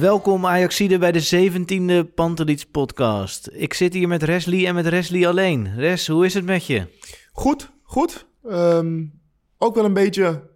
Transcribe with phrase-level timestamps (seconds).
[0.00, 3.48] Welkom Ajaxide bij de 17e Pantelits podcast.
[3.52, 5.74] Ik zit hier met Resli en met Resli alleen.
[5.76, 6.86] Res, hoe is het met je?
[7.32, 8.26] Goed, goed.
[8.48, 9.04] Ehm,
[9.58, 10.50] ook wel een beetje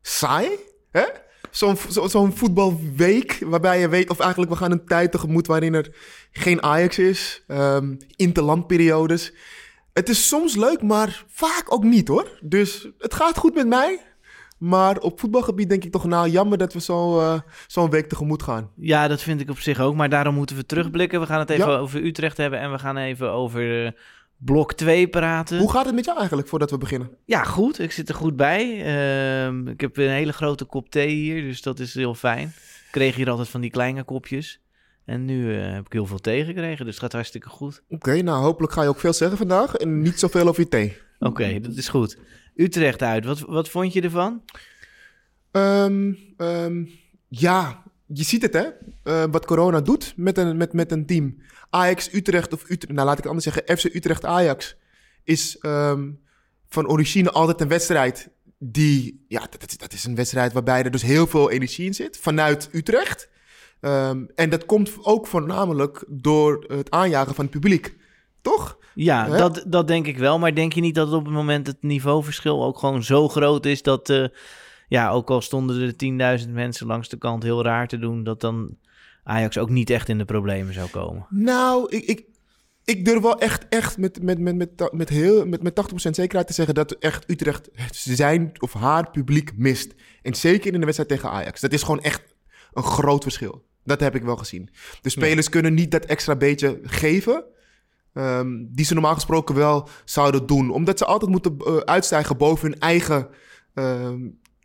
[0.00, 0.48] saai,
[0.90, 1.04] hè?
[1.50, 1.76] Zo'n
[2.08, 4.10] zo, voetbalweek waarbij je weet...
[4.10, 5.96] of eigenlijk we gaan een tijd tegemoet waarin er
[6.30, 7.44] geen Ajax is.
[7.46, 9.32] Ehm interlandperiodes.
[9.92, 12.38] Het is soms leuk, maar vaak ook niet, hoor.
[12.40, 14.00] Dus het gaat goed met mij.
[14.58, 16.04] Maar op voetbalgebied denk ik toch...
[16.04, 18.70] nou, jammer dat we zo, eh, zo'n week tegemoet gaan.
[18.76, 21.20] Ja, dat vind ik op zich ook, maar daarom moeten we terugblikken.
[21.20, 21.76] We gaan het even Ja.
[21.76, 23.92] over Utrecht hebben en we gaan even over eh,
[24.36, 25.58] blok 2 praten.
[25.58, 27.10] Hoe gaat het met jou eigenlijk voordat we beginnen?
[27.24, 27.78] Ja, goed.
[27.78, 28.84] Ik zit er goed bij.
[28.84, 32.46] Ehm, ik heb een hele grote kop thee hier, dus dat is heel fijn.
[32.48, 34.60] Ik kreeg hier altijd van die kleine kopjes.
[35.04, 37.82] En nu eh, heb ik heel veel thee gekregen, dus het gaat hartstikke goed.
[37.88, 39.74] Oké, nou hopelijk ga je ook veel zeggen vandaag...
[39.74, 40.96] en niet zoveel over je thee.
[41.18, 42.18] Oké, dat is goed.
[42.58, 44.42] Utrecht uit, wat, wat vond je ervan?
[45.50, 46.84] Ehm, ehm,
[47.28, 48.66] ja, je ziet het hè,
[49.02, 51.36] eh, wat corona doet met een, met, met een team.
[51.70, 54.76] Ajax, Utrecht of nou laat ik het anders zeggen, FC Utrecht Ajax
[55.24, 56.10] is ehm,
[56.68, 59.46] van origine altijd een wedstrijd die, ja,
[59.78, 63.28] dat, is een wedstrijd waarbij er dus heel veel energie in zit vanuit Utrecht.
[64.34, 67.96] En dat komt ook voornamelijk door het aanjagen van het publiek,
[68.42, 68.78] toch?
[68.94, 69.38] Ja, Hè?
[69.38, 70.38] dat, dat denk ik wel.
[70.38, 73.82] Maar denk je niet dat op het moment het niveauverschil ook gewoon zo groot is
[73.82, 74.24] dat, eh,
[74.88, 75.96] ja, ook al stonden er
[76.44, 78.76] 10.000 mensen langs de kant heel raar te doen, dat dan
[79.24, 81.26] Ajax ook niet echt in de problemen zou komen?
[81.30, 82.24] Nou, ik, ik,
[82.84, 86.46] ik durf wel echt, echt met, met, met, met, met, heel, met, met 80% zekerheid
[86.46, 89.94] te zeggen dat echt Utrecht zijn of haar publiek mist.
[90.22, 91.60] En zeker in de wedstrijd tegen Ajax.
[91.60, 92.34] Dat is gewoon echt
[92.72, 93.66] een groot verschil.
[93.84, 94.70] Dat heb ik wel gezien.
[95.00, 97.44] De spelers kunnen niet dat extra beetje geven.
[98.14, 100.70] Ehm, die ze normaal gesproken wel zouden doen.
[100.70, 103.28] Omdat ze altijd moeten eh, uitstijgen boven hun eigen
[103.74, 104.20] ehm,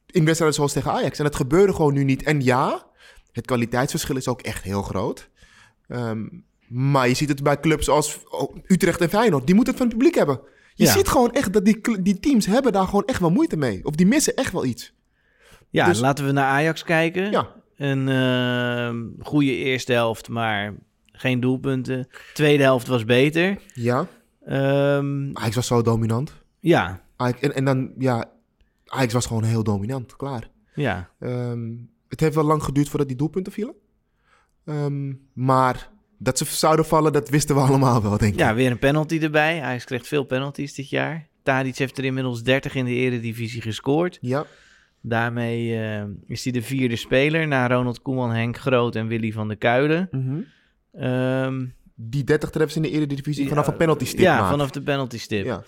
[0.05, 1.17] in wedstrijden zoals tegen Ajax.
[1.17, 2.23] En dat gebeurde gewoon nu niet.
[2.23, 2.85] En ja,
[3.31, 5.29] het kwaliteitsverschil is ook echt heel groot.
[5.87, 6.27] Ehm,
[6.67, 9.45] maar je ziet het bij clubs als oh, Utrecht en Feyenoord.
[9.45, 10.39] Die moeten het van het publiek hebben.
[10.73, 10.91] Je Ja.
[10.91, 13.85] ziet gewoon echt dat die, die teams hebben daar gewoon echt wel moeite mee.
[13.85, 14.93] Of die missen echt wel iets.
[15.69, 17.31] Ja, Dus- laten we naar Ajax kijken.
[17.31, 17.47] Ja.
[17.75, 20.73] Een eh, goede eerste helft, maar
[21.23, 22.07] geen doelpunten.
[22.33, 23.57] Tweede helft was beter.
[23.73, 24.07] Ja.
[24.45, 26.33] Ehm, Ajax was zo dominant.
[26.59, 28.25] ja, Ajax, en, en dan, ja,
[28.85, 30.15] Ajax was gewoon heel dominant.
[30.15, 30.49] Klaar.
[30.75, 31.09] ja.
[31.19, 31.71] Ehm,
[32.07, 33.73] het heeft wel lang geduurd voordat die doelpunten vielen.
[34.65, 38.39] Ehm, maar dat ze zouden vallen, dat wisten we allemaal wel, denk ik.
[38.39, 39.61] Ja, weer een penalty erbij.
[39.61, 41.27] Ajax kreeg veel penalties dit jaar.
[41.43, 44.17] Tadic heeft er inmiddels 30 in de eredivisie gescoord.
[44.21, 44.45] Ja.
[45.01, 45.79] Daarmee
[46.27, 50.07] is hij de vierde speler na Ronald Koeman, Henk Groot en Willy van der Kuilen.
[50.11, 50.39] Mhm.
[50.93, 51.65] Ehm,
[51.95, 55.17] Die 30 treffers in de Eredivisie vanaf ja, een penalty stip Ja, vanaf de penalty
[55.17, 55.45] stip.
[55.45, 55.63] Ja, Ja.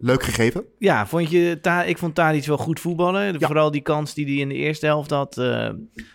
[0.00, 0.64] Leuk gegeven.
[1.06, 3.38] vond je Ta ik vond Tadic wel goed voetballen.
[3.38, 3.46] Ja.
[3.46, 5.70] Vooral die kans die hij in de eerste helft had, eh,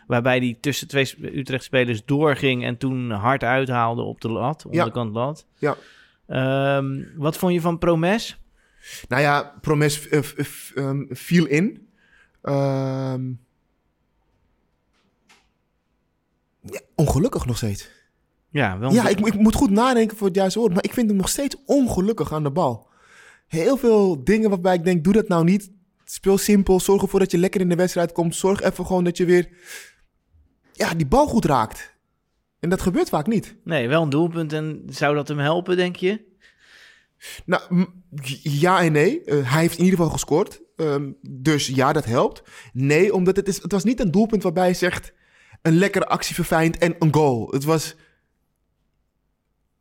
[0.08, 5.14] waarbij hij tussen twee sp- Utrecht-spelers doorging en toen hard uithaalde op de lat, onderkant
[5.14, 5.46] lat.
[5.58, 5.76] Ja.
[6.28, 8.40] Ehm, wat vond je van Promes?
[9.08, 10.20] Nou ja, Promes eh,
[10.76, 11.88] ehm, viel in.
[16.62, 17.90] Ja, ongelukkig nog steeds.
[18.54, 20.74] Ja, wel Ja, ik, ik moet goed nadenken voor het juiste woord.
[20.74, 22.88] Maar ik vind hem nog steeds ongelukkig aan de bal.
[23.48, 25.72] Heel veel dingen waarbij ik denk, doe dat nou niet.
[26.06, 26.80] Speel simpel.
[26.80, 28.36] Zorg ervoor dat je lekker in de wedstrijd komt.
[28.36, 29.50] Zorg even gewoon dat je weer
[30.72, 31.96] ja, die bal goed raakt.
[32.60, 33.56] En dat gebeurt vaak niet.
[33.64, 34.54] Nee, wel een doelpunt.
[34.54, 36.32] En zou dat hem helpen, denk je?
[37.46, 37.88] Nou,
[38.42, 39.24] ja en nee.
[39.24, 40.62] Eh, hij heeft in ieder geval gescoord.
[40.76, 42.44] Ehm, dus ja, dat helpt.
[42.74, 45.14] Nee, omdat het, is, het was niet een doelpunt waarbij je zegt...
[45.62, 47.48] een lekkere actie verfijnd en een goal.
[47.52, 47.96] Het was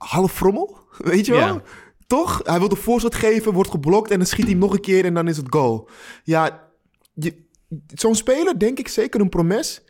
[0.09, 1.61] half frommel, weet je wel?
[2.07, 2.41] Toch?
[2.45, 5.05] Hij wil de voorzet geven, wordt geblokt en dan schiet hij hem nog een keer
[5.05, 5.89] en dan is het goal.
[6.25, 6.71] Ja,
[7.95, 9.83] zo'n speler, denk ik zeker een promes.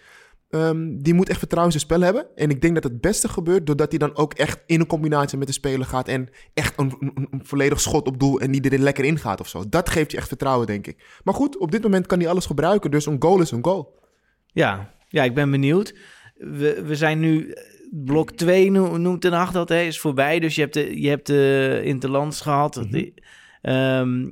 [0.50, 2.36] ehm, die moet echt vertrouwen in zijn spel hebben.
[2.36, 5.38] En ik denk dat het beste gebeurt doordat hij dan ook echt in een combinatie
[5.38, 6.08] met de speler gaat.
[6.08, 9.40] En echt een, een, een volledig schot op doel en die er lekker in gaat
[9.40, 9.68] of zo.
[9.68, 11.20] Dat geeft je echt vertrouwen, denk ik.
[11.24, 12.90] Maar goed, op dit moment kan hij alles gebruiken.
[12.90, 13.98] Dus een goal is een goal.
[14.46, 15.94] Ja, ja ik ben benieuwd.
[16.34, 17.54] We, we zijn nu...
[17.94, 20.38] Blok 2 no- noemt Ten Hag dat, hè, is voorbij.
[20.38, 22.86] Dus je hebt de, je hebt de Interlands gehad.
[23.62, 24.30] Ehm,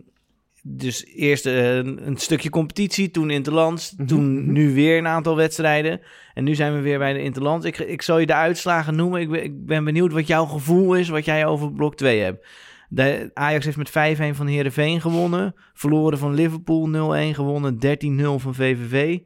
[0.62, 3.94] dus eerst eh, een, een stukje competitie, toen Interlands.
[4.06, 6.00] Toen nu weer een aantal wedstrijden.
[6.34, 7.66] En nu zijn we weer bij de Interlands.
[7.66, 9.20] Ik, ik zal je de uitslagen noemen.
[9.20, 12.46] Ik ben, ik ben benieuwd wat jouw gevoel is, wat jij over blok 2 hebt.
[12.88, 15.54] De, Ajax heeft met 5-1 van Heerenveen gewonnen.
[15.72, 17.74] Verloren van Liverpool 0-1 gewonnen.
[17.74, 19.18] 13-0 van VVV.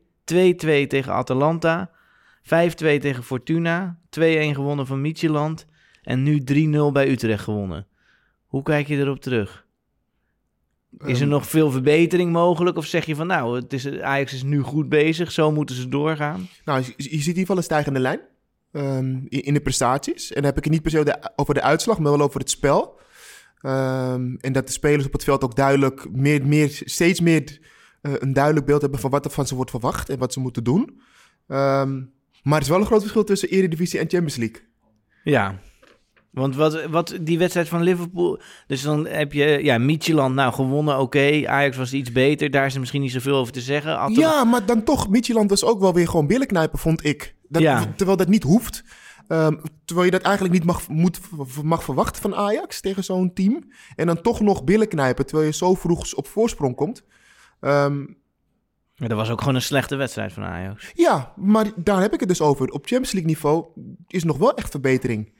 [0.82, 1.90] 2-2 tegen Atalanta.
[2.42, 2.46] 5-2
[2.76, 3.98] tegen Fortuna.
[4.20, 4.20] 2-1
[4.54, 5.66] gewonnen van Midtjylland.
[6.02, 7.86] En nu 3-0 bij Utrecht gewonnen.
[8.46, 9.66] Hoe kijk je erop terug?
[10.98, 12.76] Is er Ehm, nog veel verbetering mogelijk?
[12.76, 15.88] Of zeg je van nou, het is, Ajax is nu goed bezig, zo moeten ze
[15.88, 16.48] doorgaan?
[16.64, 18.20] Nou, je, je ziet in ieder geval een stijgende lijn
[18.72, 20.28] ehm, in, de prestaties.
[20.28, 22.20] En dan heb ik het niet per se over de, over de uitslag, maar wel
[22.20, 23.00] over het spel.
[23.60, 27.58] Ehm, en dat de spelers op het veld ook duidelijk, meer, meer, steeds meer
[28.00, 30.40] eh, een duidelijk beeld hebben van wat er van ze wordt verwacht en wat ze
[30.40, 31.00] moeten doen.
[31.48, 32.02] Ehm,
[32.44, 34.60] maar er is wel een groot verschil tussen Eredivisie en Champions League.
[35.24, 35.58] Ja,
[36.34, 38.40] want wat, wat die wedstrijd van Liverpool...
[38.66, 41.42] Dus dan heb je, ja, Midtjylland nou gewonnen, oké.
[41.46, 44.12] Ajax was iets beter, daar is er misschien niet zoveel over te zeggen.
[44.12, 47.34] Ja, maar dan toch, Midtjylland was ook wel weer gewoon billen knijpen, vond ik.
[47.48, 47.92] Dat, Ja.
[47.96, 48.84] Terwijl dat niet hoeft.
[49.28, 51.20] Ehm, terwijl je dat eigenlijk niet mag, moet,
[51.62, 53.70] mag verwachten van Ajax tegen zo'n team.
[53.96, 57.04] En dan toch nog billen knijpen, terwijl je zo vroeg op voorsprong komt.
[57.60, 58.04] Ehm,
[58.96, 60.92] Maar dat was ook gewoon een slechte wedstrijd van Ajax.
[60.94, 62.66] ja, maar daar heb ik het dus over.
[62.68, 63.66] Op Champions League niveau
[64.06, 65.32] is nog wel echt verbetering.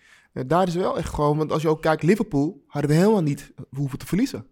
[0.46, 3.52] Daar is wel echt gewoon, want als je ook kijkt, Liverpool hadden we helemaal niet
[3.70, 4.46] hoeven te verliezen.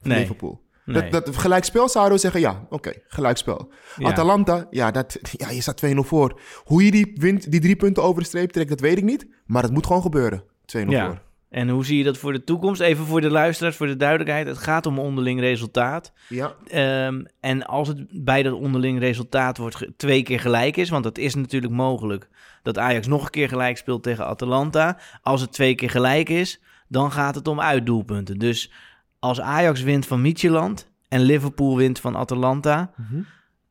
[0.00, 0.18] Nee.
[0.18, 0.68] Liverpool.
[0.84, 1.10] Nee.
[1.10, 3.72] Dat, dat gelijkspel zouden we zeggen, ja, oké, gelijkspel.
[3.96, 4.08] Ja.
[4.08, 6.40] Atalanta, ja, dat, ja, je staat 2-0 voor.
[6.64, 9.26] Hoe je die, wint, die drie punten over de streep trekt, dat weet ik niet.
[9.46, 10.44] Maar het moet gewoon gebeuren,
[10.76, 11.06] 2-0 Ja.
[11.06, 11.22] voor.
[11.50, 12.80] En hoe zie je dat voor de toekomst?
[12.80, 14.46] Even voor de luisteraars, voor de duidelijkheid.
[14.46, 16.12] Het gaat om onderling resultaat.
[16.28, 21.04] Ja, Ehm, en als het bij dat onderling resultaat wordt twee keer gelijk is, want
[21.04, 22.28] dat is natuurlijk mogelijk
[22.62, 24.98] dat Ajax nog een keer gelijk speelt tegen Atalanta.
[25.22, 28.38] Als het twee keer gelijk is, dan gaat het om uitdoelpunten.
[28.38, 28.70] Dus
[29.18, 32.90] als Ajax wint van Midtjylland en Liverpool wint van Atalanta,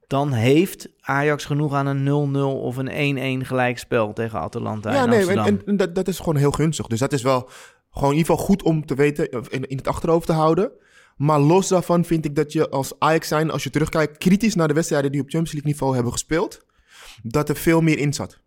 [0.10, 5.10] dan heeft Ajax genoeg aan een 0-0 of een 1-1 gelijkspel tegen Atalanta ja in
[5.10, 5.46] nee, en, Amsterdam.
[5.46, 6.88] en, en dat, dat is gewoon heel gunstig.
[6.88, 7.50] Dus dat is wel
[7.92, 10.72] gewoon in ieder geval goed om te weten, in, in het achterhoofd te houden.
[11.18, 14.68] Maar los daarvan vind ik dat je als Ajax zijn, als je terugkijkt, kritisch naar
[14.68, 16.66] de wedstrijden die op Champions League niveau hebben gespeeld,
[17.24, 18.40] dat er veel meer in zat.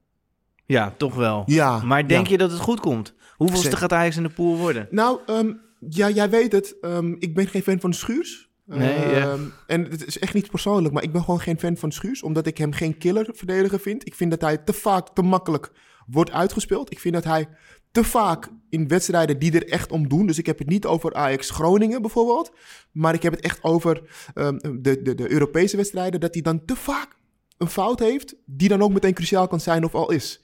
[0.66, 1.42] Ja, toch wel.
[1.46, 2.32] Ja, Maar denk ja.
[2.32, 3.14] je dat het goed komt?
[3.36, 4.88] Hoeveelste gaat Ajax in de pool worden?
[4.90, 5.52] Nou, ehm,
[5.88, 6.76] ja, jij weet het.
[6.80, 8.50] Ehm, ik ben geen fan van Schuurs.
[8.64, 9.32] Nee, ja.
[9.32, 12.22] Ehm, En het is echt niet persoonlijk, maar ik ben gewoon geen fan van Schuurs.
[12.22, 14.06] Omdat ik hem geen killer verdediger vind.
[14.06, 15.72] Ik vind dat hij te vaak, te makkelijk
[16.06, 16.90] wordt uitgespeeld.
[16.90, 17.48] Ik vind dat hij
[17.90, 20.26] te vaak in wedstrijden die er echt om doen.
[20.26, 22.52] Dus ik heb het niet over Ajax Groningen bijvoorbeeld.
[22.92, 24.02] Maar ik heb het echt over
[24.34, 26.20] ehm, de, de, de Europese wedstrijden.
[26.20, 27.16] Dat hij dan te vaak
[27.58, 28.34] een fout heeft.
[28.46, 30.42] Die dan ook meteen cruciaal kan zijn of al is.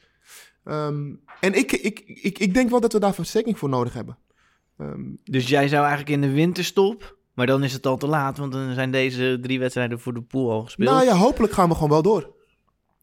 [0.65, 4.19] Ehm, en ik, ik, ik, ik denk wel dat we daar versterking voor nodig hebben.
[4.79, 8.39] Ehm, Dus jij zou eigenlijk in de winterstop, maar dan is het al te laat,
[8.39, 10.91] want dan zijn deze drie wedstrijden voor de pool al gespeeld.
[10.91, 12.35] nou ja, hopelijk gaan we gewoon wel door.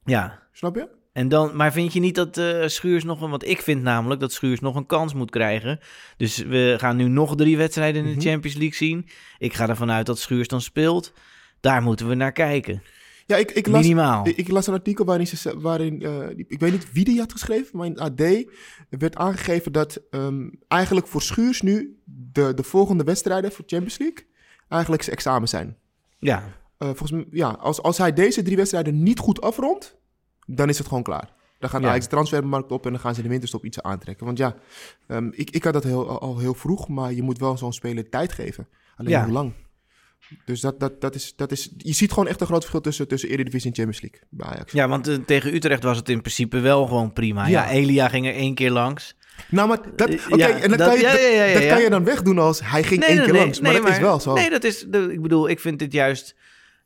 [0.06, 0.40] Ja.
[0.52, 0.88] Snap je?
[1.14, 3.30] En dan, maar vind je niet dat eh, Schuurs nog een...
[3.30, 5.80] Want ik vind namelijk dat Schuurs nog een kans moet krijgen.
[6.18, 8.28] Dus we gaan nu nog drie wedstrijden in de Mhm.
[8.30, 9.08] Champions League zien.
[9.38, 11.14] Ik ga ervan uit dat Schuurs dan speelt.
[11.60, 12.84] Daar moeten we naar kijken.
[13.28, 14.28] Ja, ik, ik, las, Minimaal.
[14.28, 17.32] ik, ik las een artikel waarin, ze, waarin eh, ik weet niet wie die had
[17.32, 18.22] geschreven, maar in AD
[18.90, 24.26] werd aangegeven dat ehm, eigenlijk voor Schuurs nu de, de volgende wedstrijden voor Champions League
[24.70, 25.78] eigenlijk zijn examen zijn.
[26.20, 26.44] Ja,
[26.78, 29.98] Eh, volgens mij, ja, als, als hij deze drie wedstrijden niet goed afrondt,
[30.46, 31.34] dan is het gewoon klaar.
[31.60, 31.88] Dan Ja.
[31.90, 34.26] Ajax de transfermarkt op en dan gaan ze in de winterstop iets aantrekken.
[34.26, 34.56] Want ja,
[35.08, 37.74] ehm, ik, ik had dat heel, al, al heel vroeg, maar je moet wel zo'n
[37.74, 38.68] speler tijd geven.
[38.96, 39.24] Alleen Ja.
[39.24, 39.52] hoe lang?
[40.46, 41.70] Dus dat, dat, dat, is, dat is...
[41.78, 44.72] Je ziet gewoon echt een groot verschil tussen, tussen Eredivisie en Champions League bij Ajax.
[44.72, 47.48] ja want eh, tegen Utrecht was het in principe wel gewoon prima.
[47.48, 47.70] Ja, Ja.
[47.70, 49.16] Elia ging er één keer langs.
[49.50, 51.90] Nou, maar dat, Eh, ja, en dat, dat- kan je, ja, dat, ja, kan je
[51.90, 53.60] dan wegdoen als hij ging één keer langs.
[53.60, 54.34] Maar dat is wel zo.
[54.34, 56.36] Nee, dat is, ik bedoel, ik vind dit juist,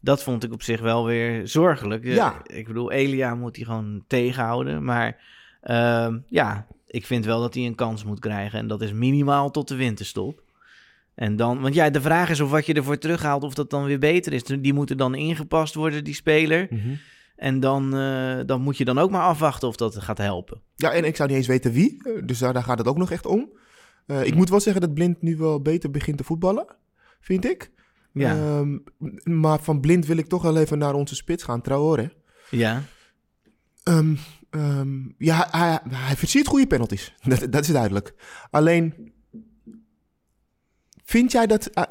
[0.02, 2.04] dat vond ik op zich wel weer zorgelijk.
[2.06, 2.42] Eh, Ja.
[2.46, 4.84] Ik bedoel, Elia moet hij gewoon tegenhouden.
[4.84, 5.18] Maar
[5.62, 8.60] ehm, ja, ik vind wel dat hij een kans moet krijgen.
[8.60, 10.42] En dat is minimaal tot de winterstop.
[11.20, 13.84] En dan, want ja, de vraag is of wat je ervoor terughaalt, of dat dan
[13.84, 14.44] weer beter is.
[14.44, 16.68] Die moeten dan ingepast worden, die speler.
[16.70, 16.94] Mhm.
[17.36, 20.62] En dan, eh, dan moet je dan ook maar afwachten of dat gaat helpen.
[20.76, 22.02] Ja, en ik zou niet eens weten wie.
[22.04, 23.50] eh, Dus daar, daar gaat het ook nog echt om.
[24.06, 26.66] Eh, ik moet wel zeggen dat Blind nu wel beter begint te voetballen,
[27.20, 27.72] vind ik.
[28.14, 28.36] Ja.
[28.36, 28.78] Ehm,
[29.24, 32.12] maar van Blind wil ik toch wel even naar onze spits gaan, Traoré.
[32.50, 32.82] Ja.
[33.84, 34.16] Ehm,
[34.50, 37.14] ehm, ja, hij, hij versiert goede penalties.
[37.24, 38.14] Dat, dat is duidelijk.
[38.52, 39.14] Alleen,
[41.10, 41.66] vind jij dat...
[41.68, 41.84] eh,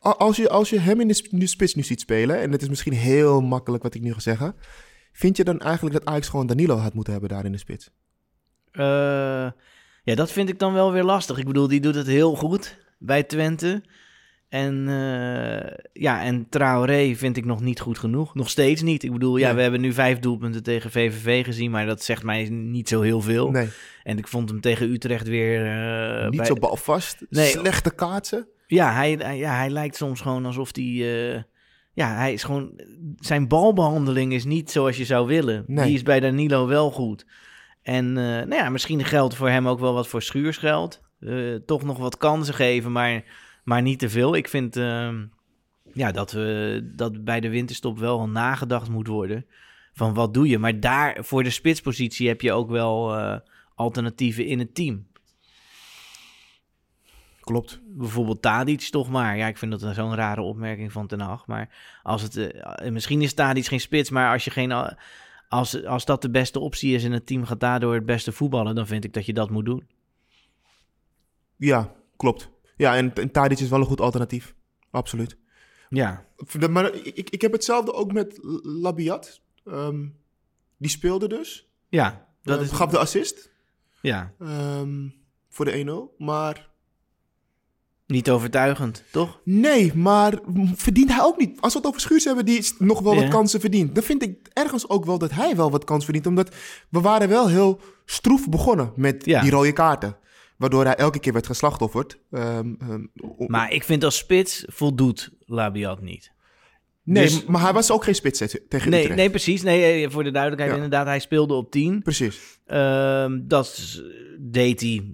[0.00, 2.40] als, je, als je hem in de, sp- de spits nu ziet spelen...
[2.40, 4.54] en het is misschien heel makkelijk wat ik nu ga zeggen...
[5.12, 7.90] vind je dan eigenlijk dat Ajax gewoon Danilo had moeten hebben daar in de spits?
[8.72, 8.84] Eh,
[10.04, 11.38] ja, dat vind ik dan wel weer lastig.
[11.38, 13.82] Ik bedoel, die doet het heel goed bij Twente.
[14.48, 18.34] En eh, ja, en Traoré vind ik nog niet goed genoeg.
[18.34, 19.02] Nog steeds niet.
[19.02, 19.56] Ik bedoel, ja, Nee.
[19.56, 23.20] we hebben nu vijf doelpunten tegen VVV gezien, maar dat zegt mij niet zo heel
[23.20, 23.50] veel.
[23.50, 23.68] Nee,
[24.02, 25.60] En ik vond hem tegen Utrecht weer...
[26.28, 27.16] niet bij- zo balvast.
[27.30, 27.46] Nee.
[27.50, 28.48] Slechte kaatsen.
[28.74, 30.84] Ja hij, hij- ja, hij lijkt soms gewoon alsof hij...
[30.84, 31.42] eh,
[31.94, 32.80] ja, hij is gewoon...
[33.16, 35.64] Zijn balbehandeling is niet zoals je zou willen.
[35.66, 35.84] Nee.
[35.86, 37.26] Die is bij Danilo wel goed.
[37.82, 41.00] En eh, nou ja, misschien geldt voor hem ook wel wat voor schuursgeld.
[41.20, 43.22] Eh, toch nog wat kansen geven, maar,
[43.64, 44.34] maar niet te veel.
[44.36, 45.24] Ik vind ehm,
[45.92, 49.46] ja, dat, we, dat bij de winterstop wel nagedacht moet worden
[49.92, 50.58] van wat doe je.
[50.58, 53.16] Maar daar, voor de spitspositie heb je ook wel
[53.74, 55.06] alternatieven in het team.
[57.42, 57.80] Klopt.
[57.84, 59.36] Bijvoorbeeld Tadic toch maar.
[59.36, 61.46] Ja, ik vind dat zo'n rare opmerking van Ten Hag.
[61.46, 61.68] Maar
[62.02, 64.92] als het, eh, misschien is Tadic geen spits, maar als, je geen, eh,
[65.48, 68.74] als, als dat de beste optie is en het team gaat daardoor het beste voetballen,
[68.74, 69.86] dan vind ik dat je dat moet doen.
[71.56, 72.50] Ja, klopt.
[72.76, 74.54] Ja, en, en Tadic is wel een goed alternatief.
[74.90, 75.36] Absoluut.
[75.88, 76.26] Ja,
[76.70, 79.40] Maar ik, ik heb hetzelfde ook met Labiat.
[79.64, 80.06] Ehm,
[80.76, 81.68] die speelde dus.
[81.88, 82.70] ja dat Eh, is...
[82.70, 83.50] Gaf de assist
[84.00, 85.08] Ja, ehm,
[85.48, 86.14] voor de 1-0.
[86.18, 86.70] Maar
[88.12, 89.40] niet overtuigend, toch?
[89.44, 90.38] nee, maar
[90.74, 91.60] verdient hij ook niet.
[91.60, 93.20] Als we het over Schuurs hebben, die nog wel Ja.
[93.20, 93.94] wat kansen verdient.
[93.94, 96.26] Dan vind ik ergens ook wel dat hij wel wat kansen verdient.
[96.26, 96.54] Omdat
[96.88, 99.40] we waren wel heel stroef begonnen met Ja.
[99.40, 100.16] die rode kaarten.
[100.56, 102.18] Waardoor hij elke keer werd geslachtofferd.
[102.30, 103.00] Ehm, ehm,
[103.46, 106.32] Maar ik vind als spits voldoet Labiat niet.
[107.02, 109.14] nee, dus- maar hij was ook geen spits tegen Nee, Utrecht.
[109.16, 109.62] nee, precies.
[109.62, 110.82] Nee, eh, voor de duidelijkheid, Ja.
[110.82, 112.02] inderdaad, hij speelde op 10.
[112.02, 112.60] Precies.
[112.66, 114.00] Ehm, dat
[114.40, 115.04] deed hij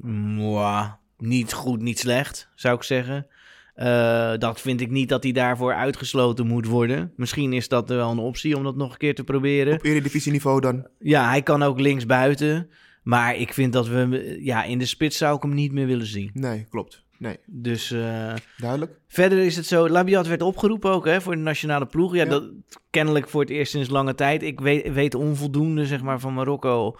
[1.19, 3.27] niet goed, niet slecht, zou ik zeggen.
[3.75, 7.13] Eh, dat vind ik niet dat hij daarvoor uitgesloten moet worden.
[7.17, 9.75] Misschien is dat wel een optie om dat nog een keer te proberen.
[9.75, 10.87] Op eredivisieniveau dan.
[10.99, 12.71] Ja, hij kan ook links buiten.
[13.03, 14.39] Maar ik vind dat we...
[14.41, 16.31] Ja, in de spits zou ik hem niet meer willen zien.
[16.33, 17.05] Nee, klopt.
[17.19, 18.93] Nee, Dus eh, duidelijk.
[19.09, 19.89] verder is het zo...
[19.89, 22.15] Labiat werd opgeroepen ook hè, voor de nationale ploeg.
[22.15, 22.29] Ja, Ja.
[22.31, 22.45] Dat,
[22.91, 24.43] kennelijk voor het eerst sinds lange tijd.
[24.43, 26.97] Ik weet, weet onvoldoende zeg maar, van Marokko...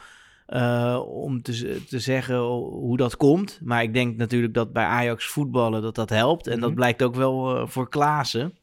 [0.49, 3.61] eh, om te, te zeggen hoe dat komt.
[3.63, 6.47] Maar ik denk natuurlijk dat bij Ajax voetballen dat dat helpt.
[6.47, 6.79] En dat Mhm.
[6.79, 8.55] blijkt ook wel eh, voor Klaassen.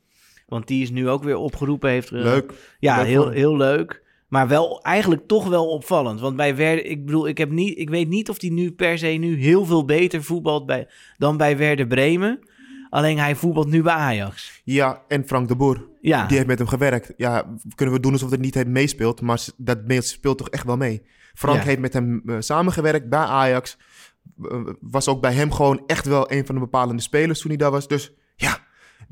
[0.47, 1.89] Want die is nu ook weer opgeroepen.
[1.89, 2.75] Heeft, eh, Leuk.
[2.79, 4.03] Ja, Leuk heel, heel leuk.
[4.27, 6.19] Maar wel eigenlijk toch wel opvallend.
[6.19, 8.97] Want bij Werder, ik bedoel, ik, heb niet, ik weet niet of hij nu per
[8.97, 10.87] se nu heel veel beter voetbalt bij,
[11.17, 12.39] dan bij Werder Bremen.
[12.89, 14.61] Alleen hij voetbalt nu bij Ajax.
[14.63, 15.87] Ja, en Frank de Boer.
[16.01, 17.13] Ja, Die heeft met hem gewerkt.
[17.17, 20.77] Ja, kunnen we doen alsof het niet heeft meespeelt, maar dat speelt toch echt wel
[20.77, 21.01] mee.
[21.35, 21.63] Frank Ja.
[21.63, 23.77] heeft met hem eh, samengewerkt bij Ajax.
[24.43, 27.57] Eh, was ook bij hem gewoon echt wel een van de bepalende spelers toen hij
[27.59, 27.87] daar was.
[27.87, 28.57] Dus ja,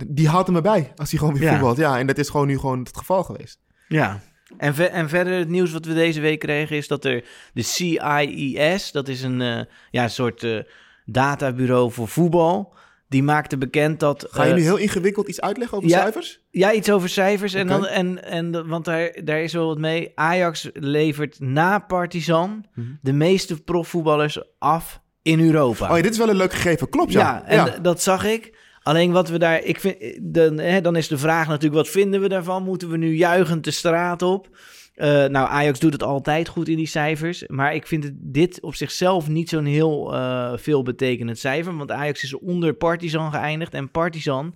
[0.07, 1.49] die haalt hem erbij als hij gewoon weer Ja.
[1.51, 1.77] voetbalt.
[1.77, 3.59] Ja, en dat is gewoon nu gewoon het geval geweest.
[3.87, 4.19] ja.
[4.57, 7.61] En, ve- en verder het nieuws wat we deze week kregen is dat er de
[7.61, 9.61] CIES, dat is een eh,
[9.91, 10.59] ja, soort eh,
[11.05, 12.73] databureau voor voetbal,
[13.13, 14.25] die maakte bekend dat...
[14.29, 16.01] Ga je eh, nu heel ingewikkeld iets uitleggen over ja.
[16.01, 16.39] cijfers?
[16.49, 17.53] Ja, iets over cijfers.
[17.53, 20.11] En dan, en, en, want daar, daar is wel wat mee.
[20.15, 22.87] Ajax levert na Partizan Mhm.
[23.01, 25.89] de meeste profvoetballers af in Europa.
[25.89, 26.89] Oh ja, dit is wel een leuk gegeven.
[26.89, 27.19] Klopt, ja.
[27.19, 28.57] ja, en dat zag ik.
[28.81, 29.63] Alleen wat we daar...
[29.63, 32.63] Ik vind, dan, hè, dan is de vraag natuurlijk, wat vinden we daarvan?
[32.63, 34.47] Moeten we nu juichend de straat op?
[34.93, 37.43] Eh, nou, Ajax doet het altijd goed in die cijfers.
[37.47, 41.77] Maar ik vind dit op zichzelf niet zo'n heel eh veel betekenend cijfer.
[41.77, 43.73] Want Ajax is onder Partizan geëindigd.
[43.73, 44.55] En Partizan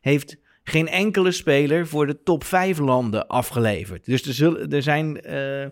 [0.00, 4.04] heeft geen enkele speler voor de top 5 landen afgeleverd.
[4.04, 5.66] Dus er, zullen, er zijn eh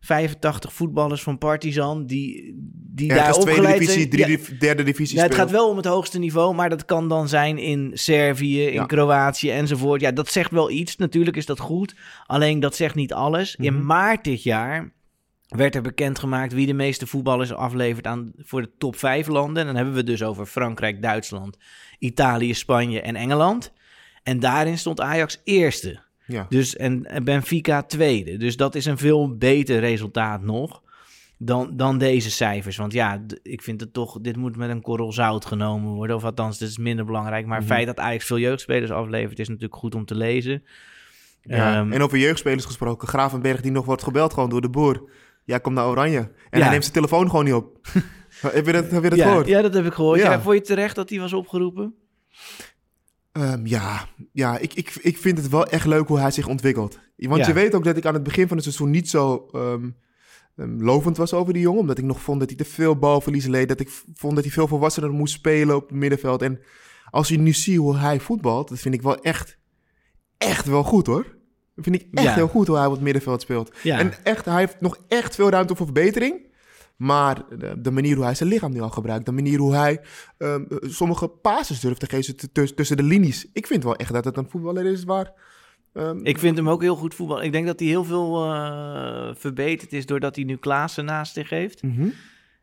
[0.00, 4.10] 85 voetballers van Partizan die, die daar Ergens opgeleid divisie, zijn.
[4.10, 7.08] drie, Ja, derde divisie ja, het gaat wel om het hoogste niveau, maar dat kan
[7.08, 8.84] dan zijn in Servië, in Ja.
[8.86, 10.00] Kroatië enzovoort.
[10.00, 10.96] Ja, dat zegt wel iets.
[10.96, 11.94] Natuurlijk is dat goed.
[12.26, 13.56] Alleen dat zegt niet alles.
[13.56, 13.84] In Mhm.
[13.86, 14.92] maart dit jaar
[15.48, 19.56] werd er bekendgemaakt wie de meeste voetballers aflevert aan, voor de top 5 landen.
[19.60, 21.56] En dan hebben we het dus over Frankrijk, Duitsland,
[21.98, 23.72] Italië, Spanje en Engeland.
[24.22, 26.00] En daarin stond Ajax eerste.
[26.30, 26.46] Ja.
[26.48, 28.36] Dus, en, en Benfica tweede.
[28.36, 30.82] Dus dat is een veel beter resultaat nog
[31.38, 32.76] dan, dan deze cijfers.
[32.76, 36.16] Want ja, ik vind het toch, dit moet met een korrel zout genomen worden.
[36.16, 37.46] Of althans, dit is minder belangrijk.
[37.46, 37.74] Maar het Mhm.
[37.74, 40.62] feit dat Ajax veel jeugdspelers aflevert, is natuurlijk goed om te lezen.
[41.42, 43.08] Ja, Ehm, en over jeugdspelers gesproken.
[43.08, 45.10] Gravenberg die nog wordt gebeld gewoon door de boer.
[45.44, 46.18] Ja, kom naar Oranje.
[46.18, 46.58] En Ja.
[46.60, 47.78] hij neemt zijn telefoon gewoon niet op.
[48.40, 49.46] Heb je dat, heb je dat ja, gehoord?
[49.46, 50.18] ja, dat heb ik gehoord.
[50.20, 50.30] Ja.
[50.30, 50.40] Ja.
[50.40, 51.94] vond je terecht dat hij was opgeroepen?
[53.32, 56.98] Ehm, ja, ja ik, ik, ik vind het wel echt leuk hoe hij zich ontwikkelt.
[57.16, 57.46] Want Ja.
[57.46, 59.90] je weet ook dat ik aan het begin van het seizoen niet zo ehm,
[60.56, 61.80] ehm, lovend was over die jongen.
[61.80, 63.68] Omdat ik nog vond dat hij te veel balverlies leed.
[63.68, 66.42] Dat ik vond dat hij veel volwassener moest spelen op het middenveld.
[66.42, 66.60] En
[67.10, 69.58] als je nu ziet hoe hij voetbalt, dat vind ik wel echt,
[70.38, 71.22] echt wel goed hoor.
[71.74, 72.34] Dat vind ik echt Ja.
[72.34, 73.74] heel goed hoe hij op het middenveld speelt.
[73.82, 73.98] Ja.
[73.98, 76.48] En echt, hij heeft nog echt veel ruimte voor verbetering.
[77.00, 77.42] Maar
[77.78, 80.00] de, manier hoe hij zijn lichaam nu al gebruikt, de manier hoe hij
[80.38, 83.46] ehm, eh, sommige passes durft te geven tussen de linies.
[83.52, 85.32] Ik vind wel echt dat het een voetballer is waar.
[85.92, 87.42] ehm, Ik vind hem ook heel goed voetbal.
[87.42, 91.50] Ik denk dat hij heel veel eh, verbeterd is doordat hij nu Klaassen naast zich
[91.50, 91.82] heeft.
[91.82, 92.08] mhm.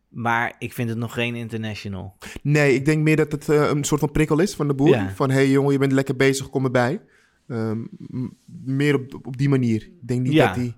[0.10, 2.18] Maar ik vind het nog geen international.
[2.42, 4.90] Nee, ik denk meer dat het eh, een soort van prikkel is van de boer.
[4.90, 5.10] Ja.
[5.16, 7.02] Van hé hey, jongen, je bent lekker bezig, kom erbij.
[7.48, 8.34] Ehm, m-
[8.66, 9.82] meer op, op die manier.
[9.84, 10.48] Ik denk niet Ja.
[10.48, 10.76] dat hij.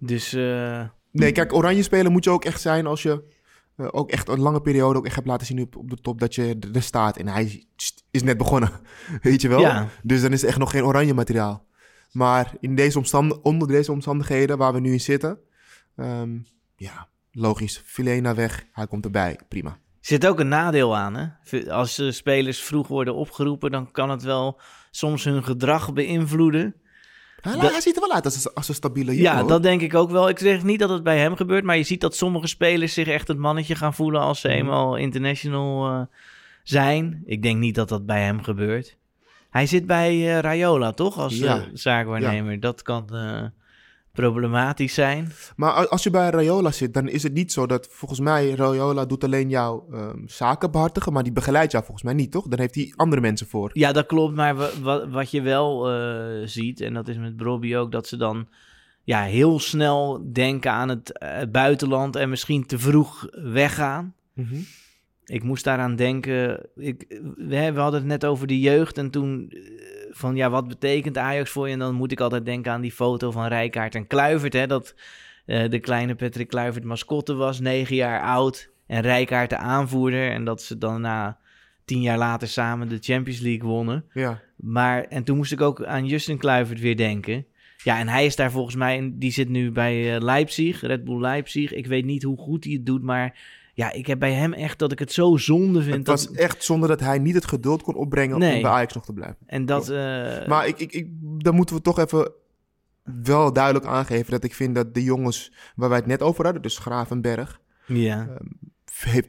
[0.00, 0.84] Dus eh,
[1.18, 3.22] Nee, kijk, oranje spelen moet je ook echt zijn als je
[3.76, 6.20] eh, ook echt een lange periode ook echt hebt laten zien op, op de top
[6.20, 7.16] dat je er- er staat.
[7.16, 7.64] En hij
[8.10, 8.70] is net begonnen,
[9.22, 9.60] weet je wel?
[9.60, 9.88] Ja.
[10.02, 11.64] Dus dan is het echt nog geen oranje materiaal.
[12.12, 15.38] Maar in deze omstand, onder deze omstandigheden waar we nu in zitten,
[15.96, 16.38] ehm,
[16.76, 17.82] ja, logisch.
[17.84, 19.78] Filena weg, hij komt erbij, prima.
[20.00, 21.14] zit ook een nadeel aan.
[21.14, 21.70] Hè?
[21.70, 26.74] Als spelers vroeg worden opgeroepen, dan kan het wel soms hun gedrag beïnvloeden.
[27.52, 29.30] Hij, Dat- hij ziet er wel uit als, een- als een stabiele jongen.
[29.32, 29.48] Ja, hoor.
[29.48, 30.28] dat denk ik ook wel.
[30.28, 33.06] Ik zeg niet dat het bij hem gebeurt, maar je ziet dat sommige spelers zich
[33.08, 34.52] echt het mannetje gaan voelen als Mhm.
[34.52, 36.00] ze eenmaal international eh,
[36.62, 37.22] zijn.
[37.26, 38.96] Ik denk niet dat dat bij hem gebeurt.
[39.50, 41.18] Hij zit bij eh, Rayola, toch?
[41.18, 41.56] Als Ja.
[41.56, 42.60] eh, zaakwaarnemer.
[42.60, 43.08] Dat kan
[44.16, 45.32] problematisch zijn.
[45.56, 49.04] Maar als je bij Rayola zit, dan is het niet zo dat volgens mij Rayola
[49.04, 52.48] doet alleen jouw ehm, zaken behartigen, maar die begeleidt jou volgens mij niet, toch?
[52.48, 53.70] Dan heeft hij andere mensen voor.
[53.72, 54.34] Ja, dat klopt.
[54.34, 58.06] Maar wa- wa- wat je wel eh, ziet, en dat is met Brobby ook, dat
[58.06, 58.48] ze dan
[59.04, 64.14] ja, heel snel denken aan het eh, buitenland en misschien te vroeg weggaan.
[65.24, 66.66] Ik moest daaraan denken.
[66.76, 67.04] Ik,
[67.36, 68.98] we, we hadden het net over de jeugd.
[68.98, 69.60] En toen eh,
[70.16, 71.72] van ja, wat betekent Ajax voor je?
[71.72, 74.52] En dan moet ik altijd denken aan die foto van Rijkaard en Kluivert.
[74.52, 74.94] Hè, dat
[75.46, 78.70] eh, de kleine Patrick Kluivert mascotte was, negen jaar oud.
[78.86, 80.30] En Rijkaard de aanvoerder.
[80.30, 81.38] En dat ze dan na
[81.84, 84.04] tien jaar later samen de Champions League wonnen.
[84.12, 84.42] Ja.
[84.56, 87.46] Maar, en toen moest ik ook aan Justin Kluivert weer denken.
[87.82, 91.20] Ja, en hij is daar volgens mij, die zit nu bij eh, Leipzig, Red Bull
[91.20, 91.72] Leipzig.
[91.72, 93.38] Ik weet niet hoe goed hij het doet, maar
[93.76, 95.96] ja, ik heb bij hem echt dat ik het zo zonde vind.
[95.96, 98.56] Het dat, was echt zonder dat hij niet het geduld kon opbrengen Nee.
[98.56, 99.36] om bij Ajax nog te blijven.
[99.46, 102.32] en dat, eh, Maar ik, ik, ik, dan moeten we toch even
[103.24, 106.62] wel duidelijk aangeven dat ik vind dat de jongens waar wij het net over hadden,
[106.62, 108.28] dus Gravenberg, ja.
[109.00, 109.28] heeft,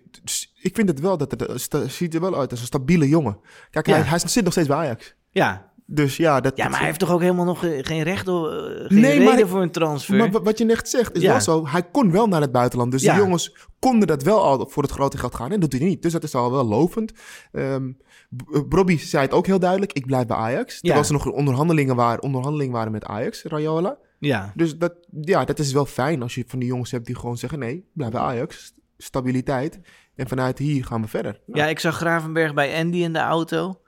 [0.62, 3.40] ik vind het wel dat het ziet er wel uit als een stabiele jongen.
[3.72, 5.16] Kijk, hij, hij zit nog steeds bij Ajax.
[5.30, 5.67] ja.
[5.90, 6.58] Dus ja, dat.
[6.58, 8.52] ja, maar hij heeft toch ook helemaal nog geen recht, op, eh,
[8.88, 10.16] geen Nee, maar reden ik- voor een transfer?
[10.18, 11.32] Maar wa- wat je net zegt is Ja.
[11.32, 11.68] wel zo.
[11.68, 12.92] Hij kon wel naar het buitenland.
[12.92, 13.14] Dus Ja.
[13.16, 15.52] de jongens konden dat wel al voor het grote geld gaan.
[15.52, 16.02] En dat doet hij niet.
[16.02, 17.12] Dus dat is al wel lovend.
[18.36, 19.94] B- Bobby zei het ook heel duidelijk.
[19.94, 20.74] Ik blijf bij Ajax.
[20.80, 21.06] Terwijl Ja.
[21.08, 23.98] ze nog onderhandelingen waren, onderhandelingen waren met Ajax, Rayola.
[24.20, 24.52] ja.
[24.56, 27.38] Dus dat, ja, dat is wel fijn als je van die jongens hebt die gewoon
[27.38, 27.60] zeggen...
[27.60, 28.74] nee, blijf bij Ajax.
[28.98, 29.80] Stabiliteit.
[30.16, 31.40] En vanuit hier gaan we verder.
[31.46, 33.80] Nou, Ja, ik zag Gravenberg bij Andy in de auto.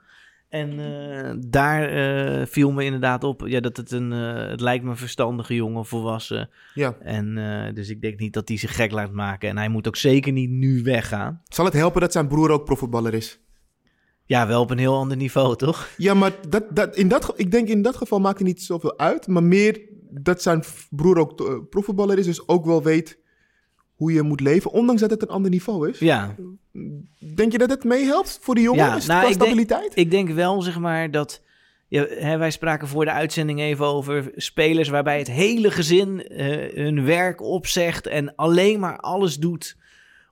[0.50, 4.84] En eh, daar eh, viel me inderdaad op ja, dat het een, eh, het lijkt
[4.84, 6.50] me een verstandige jongen, volwassen.
[6.74, 6.96] ja.
[7.00, 7.34] En
[7.74, 9.48] dus ik denk niet dat hij zich gek laat maken.
[9.48, 11.42] En hij moet ook zeker niet nu weggaan.
[11.44, 13.40] Zal het helpen dat zijn broer ook profvoetballer is?
[14.24, 15.88] Ja, wel op een heel ander niveau, toch?
[15.96, 18.98] Ja, maar dat, dat, in dat, ik denk in dat geval maakt het niet zoveel
[18.98, 19.26] uit.
[19.26, 22.26] Maar meer dat zijn broer ook profvoetballer is.
[22.26, 23.19] Dus ook wel weet
[24.00, 24.70] hoe je moet leven.
[24.70, 25.98] Ondanks dat het een ander niveau is.
[25.98, 26.34] Ja,
[27.34, 28.84] Denk je dat het meehelpt voor die jongen?
[28.84, 29.92] Ja, is nou, denk- stabiliteit?
[29.94, 31.42] ik denk wel, zeg maar, dat...
[31.88, 36.74] Ja, hè, wij spraken voor de uitzending even over spelers waarbij het hele gezin eh,
[36.74, 39.76] hun werk opzegt en alleen maar alles doet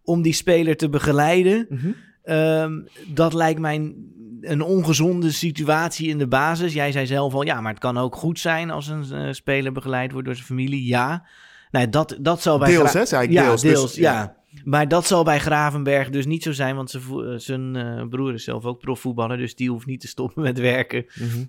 [0.03, 1.67] om die speler te begeleiden.
[1.69, 1.91] Mhm.
[2.23, 3.95] Ehm, dat lijkt mij
[4.41, 6.73] een ongezonde situatie in de basis.
[6.73, 9.73] Jij zei zelf al, ja, maar het kan ook goed zijn als een eh, speler
[9.73, 10.87] begeleid wordt door zijn familie.
[10.87, 11.27] Ja,
[11.71, 13.61] nou, dat, dat zal bij Deels, hè, zei ik, ja, deels.
[13.61, 14.13] deels, Dus, ja.
[14.13, 14.37] ja.
[14.65, 18.35] Maar dat zal bij Gravenberg dus niet zo zijn, want zijn, eh, zijn eh, broer
[18.35, 21.45] is zelf ook profvoetballer, dus die hoeft niet te stoppen met werken Mhm.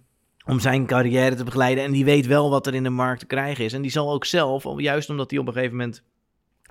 [0.46, 1.84] om zijn carrière te begeleiden.
[1.84, 3.74] En die weet wel wat er in de markt te krijgen is.
[3.74, 6.04] En die zal ook zelf, juist omdat hij op een gegeven moment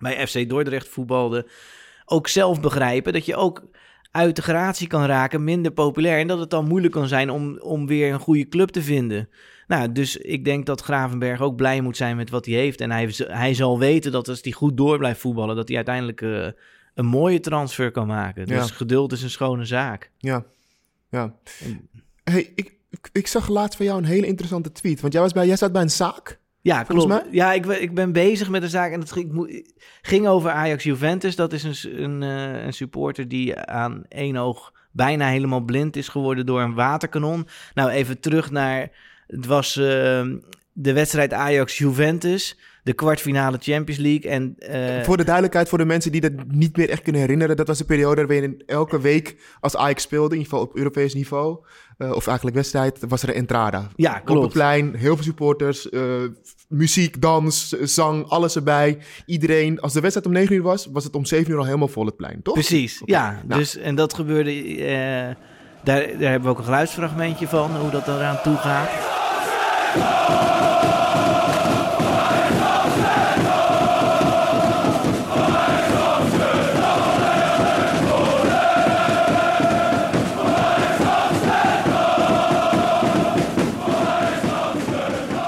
[0.01, 1.49] bij FC Dordrecht voetbalde,
[2.05, 3.65] ook zelf begrijpen dat je ook
[4.11, 6.19] uit de gratie kan raken, minder populair.
[6.19, 9.29] En dat het dan moeilijk kan zijn om, om weer een goede club te vinden.
[9.69, 12.81] Nou, dus ik denk dat Gravenberg ook blij moet zijn met wat hij heeft.
[12.81, 16.21] En hij, hij zal weten dat als hij goed door blijft voetballen, dat hij uiteindelijk
[16.23, 16.47] eh,
[16.95, 18.47] een mooie transfer kan maken.
[18.47, 18.75] Dus Ja.
[18.75, 20.11] geduld is een schone zaak.
[20.19, 20.45] Ja,
[21.11, 21.35] ja.
[22.25, 22.79] Hey, ik,
[23.13, 25.01] ik, zag laatst van jou een hele interessante tweet.
[25.01, 26.41] Want jij, was bij, jij zat bij een zaak.
[26.61, 27.09] Ja, klopt.
[27.09, 27.25] mij?
[27.31, 29.63] Ja, ik, ben- ik ben bezig met de zaak en het ging,
[30.03, 31.37] ging over Ajax Juventus.
[31.37, 36.09] Dat is een, een, eh, een supporter die aan één oog bijna helemaal blind is
[36.09, 37.47] geworden door een waterkanon.
[37.75, 38.91] Nou, even terug naar.
[39.29, 40.27] Het was eh,
[40.73, 44.31] de wedstrijd Ajax Juventus, de kwartfinale Champions League.
[44.31, 47.57] En eh, Voor de duidelijkheid, voor de mensen die dat niet meer echt kunnen herinneren,
[47.57, 51.15] dat was de periode waarin elke week als Ajax speelde, in ieder geval op Europees
[51.15, 51.59] niveau,
[51.99, 53.89] eh, of eigenlijk wedstrijd, was er een entrada.
[53.97, 54.53] Ja, Op het klopt.
[54.53, 56.03] plein, heel veel supporters, eh,
[56.69, 58.99] muziek, dans, zang, alles erbij.
[59.27, 61.89] Iedereen, als de wedstrijd om 9 uur was, was het om 7 uur al helemaal
[61.89, 62.55] vol het plein, toch?
[62.55, 63.43] Precies, ja.
[63.47, 63.61] nou.
[63.61, 64.65] Dus, en dat gebeurde.
[65.85, 69.18] daar, daar hebben we ook een geluidsfragmentje van, hoe dat eraan toe gaat.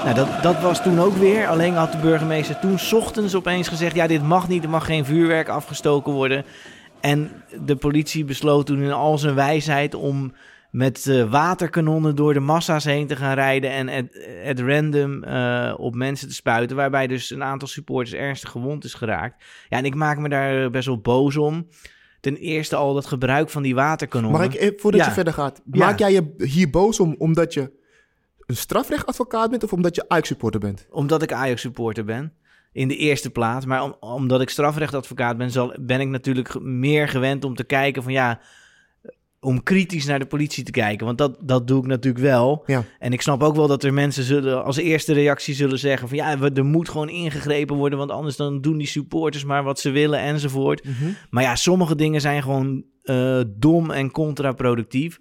[0.03, 1.47] Nou, dat, dat was toen ook weer.
[1.47, 5.05] Alleen had de burgemeester toen ochtends opeens gezegd: ja, dit mag niet, er mag geen
[5.05, 6.45] vuurwerk afgestoken worden.
[6.99, 7.31] En
[7.65, 10.33] de politie besloot toen in al zijn wijsheid om
[10.71, 14.05] met eh, waterkanonnen door de massa's heen te gaan rijden en at,
[14.49, 18.93] at random eh, op mensen te spuiten, waarbij dus een aantal supporters ernstig gewond is
[18.93, 19.43] geraakt.
[19.69, 21.67] Ja, en ik maak me daar best wel boos om.
[22.19, 24.41] Ten eerste al dat gebruik van die waterkanonnen.
[24.41, 25.07] Mag ik, eh, voordat Ja.
[25.07, 25.85] je verder gaat, Ja.
[25.85, 27.71] maak jij je hier boos om omdat je
[28.45, 30.87] een strafrechtadvocaat bent of omdat je Ajax-supporter bent?
[30.89, 32.33] Omdat ik Ajax-supporter ben.
[32.73, 33.65] In de eerste plaats.
[33.65, 38.03] Maar om- omdat ik strafrechtadvocaat ben, zal, ben ik natuurlijk meer gewend om te kijken
[38.03, 38.39] van ja.
[39.43, 41.05] Om kritisch naar de politie te kijken.
[41.05, 42.63] Want dat, dat doe ik natuurlijk wel.
[42.65, 42.83] Ja.
[42.99, 46.17] En ik snap ook wel dat er mensen zullen als eerste reactie zullen zeggen van
[46.17, 47.97] ja, er moet gewoon ingegrepen worden.
[47.97, 50.83] Want anders dan doen die supporters maar wat ze willen enzovoort.
[51.29, 55.19] Maar ja, sommige dingen zijn gewoon eh, dom en contraproductief.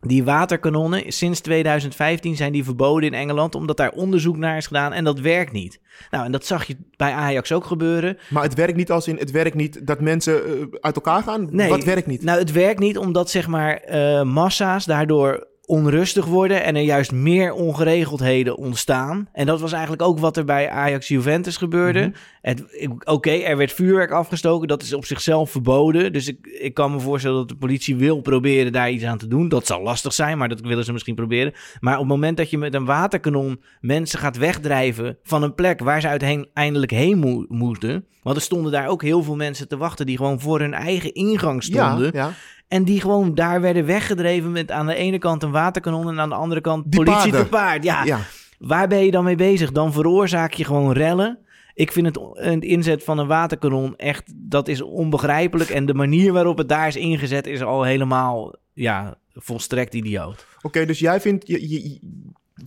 [0.00, 4.92] Die waterkanonnen, sinds 2015 zijn die verboden in Engeland, omdat daar onderzoek naar is gedaan
[4.92, 5.80] en dat werkt niet.
[6.10, 8.18] Nou, en dat zag je bij Ajax ook gebeuren.
[8.30, 11.48] Maar het werkt niet als in, het werkt niet dat mensen eh, uit elkaar gaan?
[11.50, 12.22] Nee, Wat werkt niet?
[12.22, 17.12] Nou, het werkt niet omdat zeg maar eh, massa's daardoor onrustig worden en er juist
[17.12, 19.28] meer ongeregeldheden ontstaan.
[19.32, 22.12] En dat was eigenlijk ook wat er bij Ajax Juventus gebeurde.
[22.42, 26.12] Het- ik- Oké, er werd vuurwerk afgestoken, dat is op zichzelf verboden.
[26.12, 29.28] Dus ik, ik kan me voorstellen dat de politie wil proberen daar iets aan te
[29.28, 29.48] doen.
[29.48, 31.52] Dat zal lastig zijn, maar dat willen ze misschien proberen.
[31.80, 35.80] Maar op het moment dat je met een waterkanon mensen gaat wegdrijven van een plek
[35.80, 38.06] waar ze uiteindelijk heen mo- moeten.
[38.22, 41.14] Want er stonden daar ook heel veel mensen te wachten die gewoon voor hun eigen
[41.14, 42.10] ingang stonden.
[42.14, 42.32] ja, ja.
[42.68, 46.28] En die gewoon daar werden weggedreven met aan de ene kant een waterkanon en aan
[46.28, 47.42] de andere kant Die politie paarden.
[47.42, 47.84] te paard.
[47.84, 48.18] Ja, ja.
[48.58, 49.72] waar ben je dan mee bezig?
[49.72, 51.38] Dan veroorzaak je gewoon rellen.
[51.74, 55.70] Ik vind het, het inzet van een waterkanon echt, dat is onbegrijpelijk.
[55.70, 60.46] En de manier waarop het daar is ingezet is al helemaal, ja, volstrekt idioot.
[60.62, 62.00] Oké, dus jij vindt, je, je- je-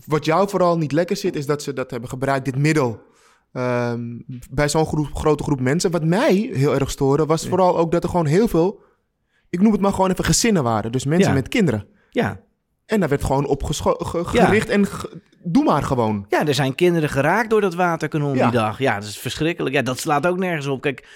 [0.06, 3.00] wat jou vooral niet lekker zit, is dat ze dat hebben gebruikt, dit middel,
[3.52, 4.00] ehm,
[4.50, 5.90] bij zo'n groep, grote groep mensen.
[5.90, 8.80] Wat mij heel erg stoorde, was vooral ook dat er gewoon heel veel,
[9.50, 10.92] ik noem het maar gewoon even gezinnen waren.
[10.92, 11.34] Dus mensen Ja.
[11.34, 11.86] met kinderen.
[12.10, 12.40] Ja.
[12.86, 13.62] En daar werd gewoon op
[14.32, 14.44] Ja.
[14.44, 14.86] gericht en
[15.44, 16.26] doe maar gewoon.
[16.28, 18.42] ja, er zijn kinderen geraakt door dat waterkanon Ja.
[18.50, 18.78] die dag.
[18.78, 19.74] Ja, dat is verschrikkelijk.
[19.74, 20.80] Ja, dat slaat ook nergens op.
[20.80, 21.06] Kijk,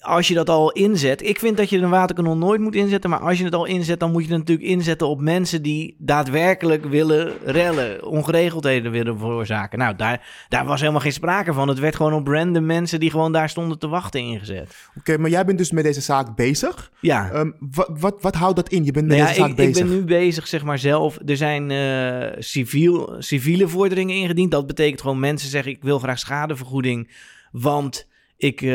[0.00, 1.22] als je dat al inzet.
[1.22, 3.10] Ik vind dat je een waterkanon nooit moet inzetten.
[3.10, 5.96] Maar als je het al inzet, dan moet je het natuurlijk inzetten op mensen die
[5.98, 8.06] daadwerkelijk willen rellen.
[8.06, 9.78] Ongeregeldheden willen veroorzaken.
[9.78, 11.68] Nou, daar, daar was helemaal geen sprake van.
[11.68, 14.76] Het werd gewoon op random mensen die gewoon daar stonden te wachten ingezet.
[14.98, 16.90] Oké, maar jij bent dus met deze zaak bezig.
[17.00, 17.30] Ja.
[17.30, 18.84] Ehm, wat, wat, wat houdt dat in?
[18.84, 19.86] Je bent met Nou ja, deze zaak ik, ik bezig.
[19.86, 21.18] ben nu bezig, zeg maar zelf.
[21.26, 24.50] Er zijn eh, civiel, civiele vorderingen ingediend.
[24.50, 27.10] Dat betekent gewoon mensen zeggen: ik wil graag schadevergoeding,
[27.52, 28.06] want
[28.38, 28.70] ik eh,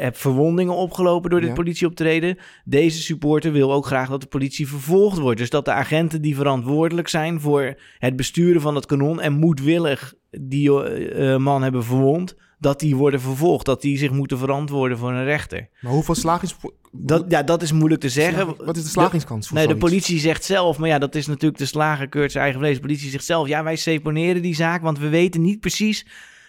[0.00, 1.54] heb verwondingen opgelopen door dit Ja.
[1.54, 2.38] politieoptreden.
[2.64, 5.38] Deze supporter wil ook graag dat de politie vervolgd wordt.
[5.38, 10.14] Dus dat de agenten die verantwoordelijk zijn voor het besturen van het kanon en moedwillig
[10.30, 13.66] die eh, eh, man hebben verwond, dat die worden vervolgd.
[13.66, 15.68] Dat die zich moeten verantwoorden voor een rechter.
[15.80, 16.56] Maar hoeveel slagings...
[16.92, 18.54] Dat, ja, dat is moeilijk te zeggen.
[18.64, 21.58] Wat is de slagingskans voor Nee, de politie zegt zelf, maar ja, dat is natuurlijk
[21.58, 22.74] de slager keurt zijn eigen vlees.
[22.74, 26.06] De politie zegt zelf, ja, wij seponeren die zaak, want we weten niet precies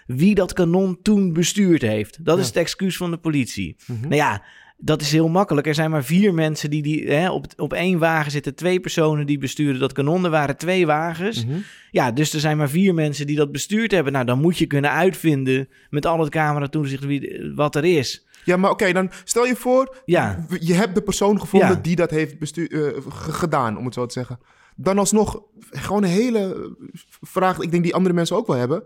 [0.08, 2.26] wie dat kanon toen bestuurd heeft.
[2.26, 3.76] Dat is het excuus van de politie.
[3.88, 4.02] Mhm.
[4.02, 4.44] Nou ja,
[4.78, 5.68] dat is heel makkelijk.
[5.68, 9.26] Er zijn maar vier mensen die, die hè, op, op één wagen zitten, twee personen
[9.26, 10.24] die besturen dat kanon.
[10.24, 11.46] Er waren twee wagens.
[11.46, 11.58] Mhm.
[11.92, 14.14] Ja, dus er zijn maar vier mensen die dat bestuurd hebben.
[14.14, 18.26] Nou, dan moet je kunnen uitvinden met al het camera toezicht wie- wat er is.
[18.46, 20.46] Ja, maar oké, dan stel je voor, Ja.
[20.60, 21.76] je hebt de persoon gevonden Ja.
[21.76, 24.40] die dat heeft bestu- eh, gedaan, om het zo te zeggen.
[24.76, 26.76] Dan alsnog, gewoon een hele
[27.22, 28.84] vraag, ik denk die andere mensen ook wel hebben.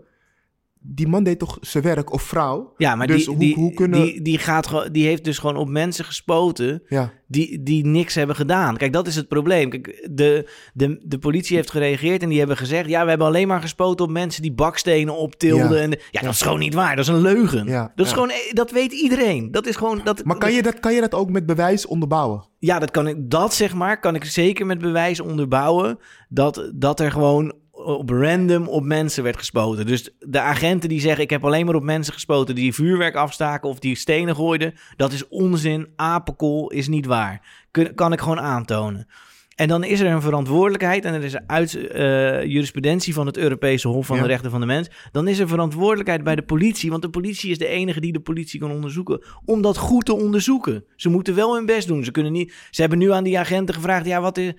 [0.84, 2.72] Die man deed toch zijn werk of vrouw?
[2.76, 4.02] Ja, maar dus die, hoe, die, hoe kunnen...
[4.02, 7.12] die, die, gaat, die heeft dus gewoon op mensen gespoten ja.
[7.26, 8.76] die, die niks hebben gedaan.
[8.76, 9.70] Kijk, dat is het probleem.
[9.70, 12.88] Kijk, de, de, de politie heeft gereageerd en die hebben gezegd...
[12.88, 15.76] ja, we hebben alleen maar gespoten op mensen die bakstenen optilden.
[15.76, 15.82] Ja.
[15.82, 16.96] En, ja, dat is gewoon niet waar.
[16.96, 17.66] Dat is een leugen.
[17.66, 18.18] Ja, Dat, is ja.
[18.18, 19.50] gewoon, dat weet iedereen.
[19.50, 20.00] Dat is gewoon...
[20.04, 22.50] Dat, Maar kan je, dat, kan je dat ook met bewijs onderbouwen?
[22.58, 25.98] Ja, dat kan ik, dat zeg maar, kan ik zeker met bewijs onderbouwen.
[26.28, 29.86] Dat, dat er gewoon op random op mensen werd gespoten.
[29.86, 33.68] Dus de agenten die zeggen: Ik heb alleen maar op mensen gespoten die vuurwerk afstaken
[33.68, 34.74] of die stenen gooiden.
[34.96, 35.88] Dat is onzin.
[35.96, 37.66] Apenkool is niet waar.
[37.70, 39.06] Kun, kan ik gewoon aantonen.
[39.52, 43.88] En dan is er een verantwoordelijkheid en er is uit eh, jurisprudentie van het Europese
[43.88, 44.22] Hof van Ja.
[44.22, 44.90] de Rechten van de Mens.
[45.12, 48.20] Dan is er verantwoordelijkheid bij de politie, want de politie is de enige die de
[48.20, 49.24] politie kan onderzoeken.
[49.44, 50.84] Om dat goed te onderzoeken.
[50.96, 52.04] Ze moeten wel hun best doen.
[52.04, 54.52] Ze, kunnen niet, ze hebben nu aan die agenten gevraagd: ja, wat is,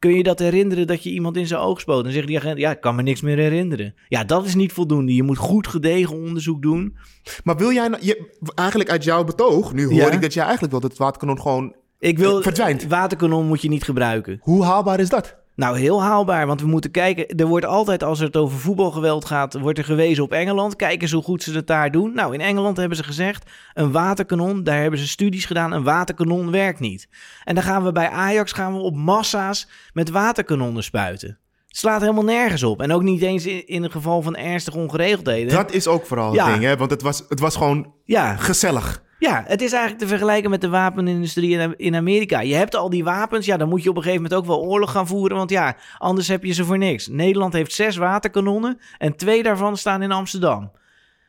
[0.00, 2.04] kun je dat herinneren dat je iemand in zijn oog spoot?
[2.04, 3.94] Dan zegt die agent: ja, ik kan me niks meer herinneren.
[4.08, 5.14] Ja, dat is niet voldoende.
[5.14, 6.96] Je moet goed gedegen onderzoek doen.
[7.44, 7.88] Maar wil jij...
[7.88, 10.10] nou- Je, eigenlijk uit jouw betoog, nu hoor Ja.
[10.10, 11.74] ik dat jij eigenlijk wil dat het waterkanon gewoon...
[11.98, 12.86] Ik wil, verdwijnt.
[12.86, 14.38] Waterkanon moet je niet gebruiken.
[14.42, 15.36] Hoe haalbaar is dat?
[15.60, 17.26] Nou, heel haalbaar, want we moeten kijken.
[17.36, 20.76] Er wordt altijd, als het over voetbalgeweld gaat, wordt er gewezen op Engeland.
[20.76, 22.14] Kijk eens hoe goed ze het daar doen.
[22.14, 26.50] Nou, in Engeland hebben ze gezegd, een waterkanon, daar hebben ze studies gedaan, een waterkanon
[26.50, 27.08] werkt niet.
[27.44, 31.38] En dan gaan we bij Ajax gaan we op massa's met waterkanonnen spuiten.
[31.68, 32.82] Het slaat helemaal nergens op.
[32.82, 35.54] En ook niet eens in, in het geval van ernstige ongeregeldheden.
[35.54, 36.44] Dat is ook vooral Ja.
[36.44, 36.76] het ding, hè?
[36.76, 39.02] Want het was, het was gewoon Ja, gezellig.
[39.20, 42.40] Ja, het is eigenlijk te vergelijken met de wapenindustrie in, Amerika.
[42.40, 44.60] Je hebt al die wapens, ja, dan moet je op een gegeven moment ook wel
[44.68, 47.08] oorlog gaan voeren, want ja, anders heb je ze voor niks.
[47.08, 50.70] Nederland heeft zes waterkanonnen en twee daarvan staan in Amsterdam.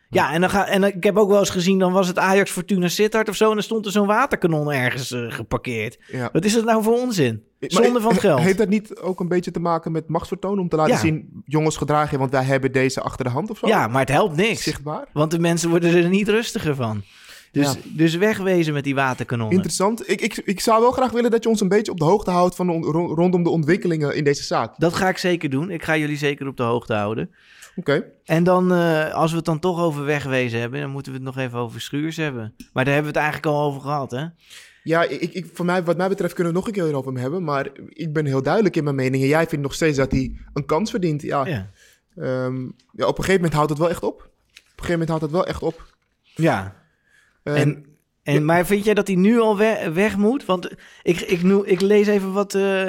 [0.09, 2.51] Ja, en, dan ga, en ik heb ook wel eens gezien, dan was het Ajax
[2.51, 5.99] Fortuna Sittard of zo, en dan stond er zo'n waterkanon ergens eh, geparkeerd.
[6.07, 6.29] Ja.
[6.33, 7.43] Wat is dat nou voor onzin?
[7.59, 8.39] Maar Zonde van het geld.
[8.39, 10.59] Heeft dat niet ook een beetje te maken met machtsvertoon?
[10.59, 10.99] Om te laten Ja.
[10.99, 13.67] zien, jongens, gedraag je, want wij hebben deze achter de hand of zo?
[13.67, 15.05] Ja, maar het helpt niks, Zichtbaar?
[15.13, 17.03] want de mensen worden er niet rustiger van.
[17.51, 17.79] Dus, Ja.
[17.95, 19.55] dus wegwezen met die waterkanonnen.
[19.55, 20.09] Interessant.
[20.09, 22.31] Ik, ik, ik zou wel graag willen dat je ons een beetje op de hoogte
[22.31, 24.73] houdt van on- ro- rondom de ontwikkelingen in deze zaak.
[24.77, 25.69] Dat ga ik zeker doen.
[25.69, 27.31] Ik ga jullie zeker op de hoogte houden.
[27.75, 28.03] Oké.
[28.25, 31.27] En dan, eh, als we het dan toch over wegwezen hebben, dan moeten we het
[31.27, 32.53] nog even over Schuurs hebben.
[32.73, 34.25] Maar daar hebben we het eigenlijk al over gehad, hè?
[34.83, 37.11] Ja, ik, ik, voor mij, wat mij betreft kunnen we het nog een keer over
[37.11, 37.43] hem hebben.
[37.43, 39.23] Maar ik ben heel duidelijk in mijn mening.
[39.23, 41.21] En jij vindt nog steeds dat hij een kans verdient.
[41.21, 41.69] Ja, Ja.
[42.15, 42.61] ehm,
[42.91, 44.13] ja, op een gegeven moment houdt het wel echt op.
[44.21, 45.85] Op een gegeven moment houdt het wel echt op.
[46.35, 46.79] ja.
[47.43, 47.85] En, En,
[48.23, 50.45] en, Maar vind jij dat hij nu al we- weg moet?
[50.45, 50.71] Want
[51.03, 52.87] ik, ik, ik lees even wat, eh,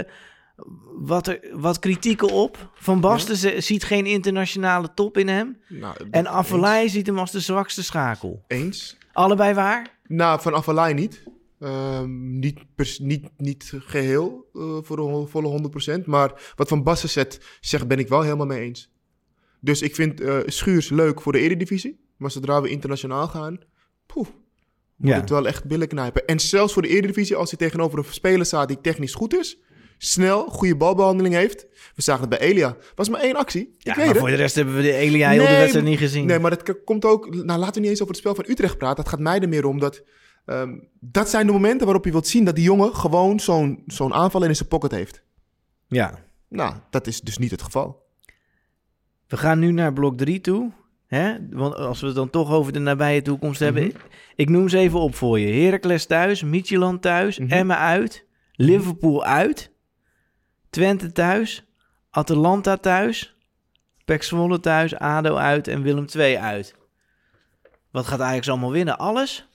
[0.98, 2.70] wat, er, wat kritieken op.
[2.74, 5.56] Van Basten ziet geen internationale top in hem.
[5.68, 8.44] nou, En Affelay ziet hem als de zwakste schakel.
[8.46, 8.98] Eens.
[9.12, 9.98] Allebei waar?
[10.06, 11.22] Nou, van Avalai niet.
[11.60, 12.58] Ehm, niet,
[13.00, 15.48] niet, niet geheel eh, voor de volle
[16.00, 16.04] 100%.
[16.06, 18.90] Maar wat Van Basten zet, zegt, ben ik wel helemaal mee eens.
[19.60, 22.00] Dus ik vind eh, Schuurs leuk voor de Eredivisie.
[22.16, 23.58] Maar zodra we internationaal gaan,
[24.06, 24.26] poeh,
[25.02, 25.20] moet Ja.
[25.20, 26.26] het wel echt billen knijpen.
[26.26, 29.58] En zelfs voor de Eredivisie, als hij tegenover een speler staat die technisch goed is,
[29.98, 31.66] snel, goede balbehandeling heeft.
[31.94, 32.76] We zagen het bij Elia.
[32.94, 33.74] Was maar één actie.
[33.78, 34.18] Ja, ik weet maar het.
[34.18, 36.26] voor de rest hebben we de Elia heel de Nee, wedstrijd niet gezien.
[36.26, 37.34] Nee, maar dat komt ook...
[37.34, 38.98] Nou, laten we niet eens over het spel van Utrecht praten.
[39.02, 40.02] Het gaat mij er meer om dat...
[40.46, 44.14] ehm, dat zijn de momenten waarop je wilt zien dat die jongen gewoon zo'n zo'n
[44.14, 45.22] aanval in zijn pocket heeft.
[45.88, 46.24] Ja.
[46.48, 48.00] Nou, dat is dus niet het geval.
[49.26, 50.72] We gaan nu naar blok 3 toe.
[51.14, 51.36] Hè?
[51.50, 53.86] Want als we het dan toch over de nabije toekomst hebben.
[53.86, 53.96] Mhm.
[54.34, 55.62] Ik noem ze even op voor je.
[55.64, 57.50] Heracles thuis, Midtjylland thuis, Mhm.
[57.52, 59.70] Emmen uit, Liverpool uit,
[60.70, 61.64] Twente thuis,
[62.10, 63.36] Atalanta thuis,
[64.04, 66.74] PEC Zwolle thuis, ADO uit en Willem II uit.
[67.90, 68.98] Wat gaat Ajax allemaal winnen?
[68.98, 69.48] Alles?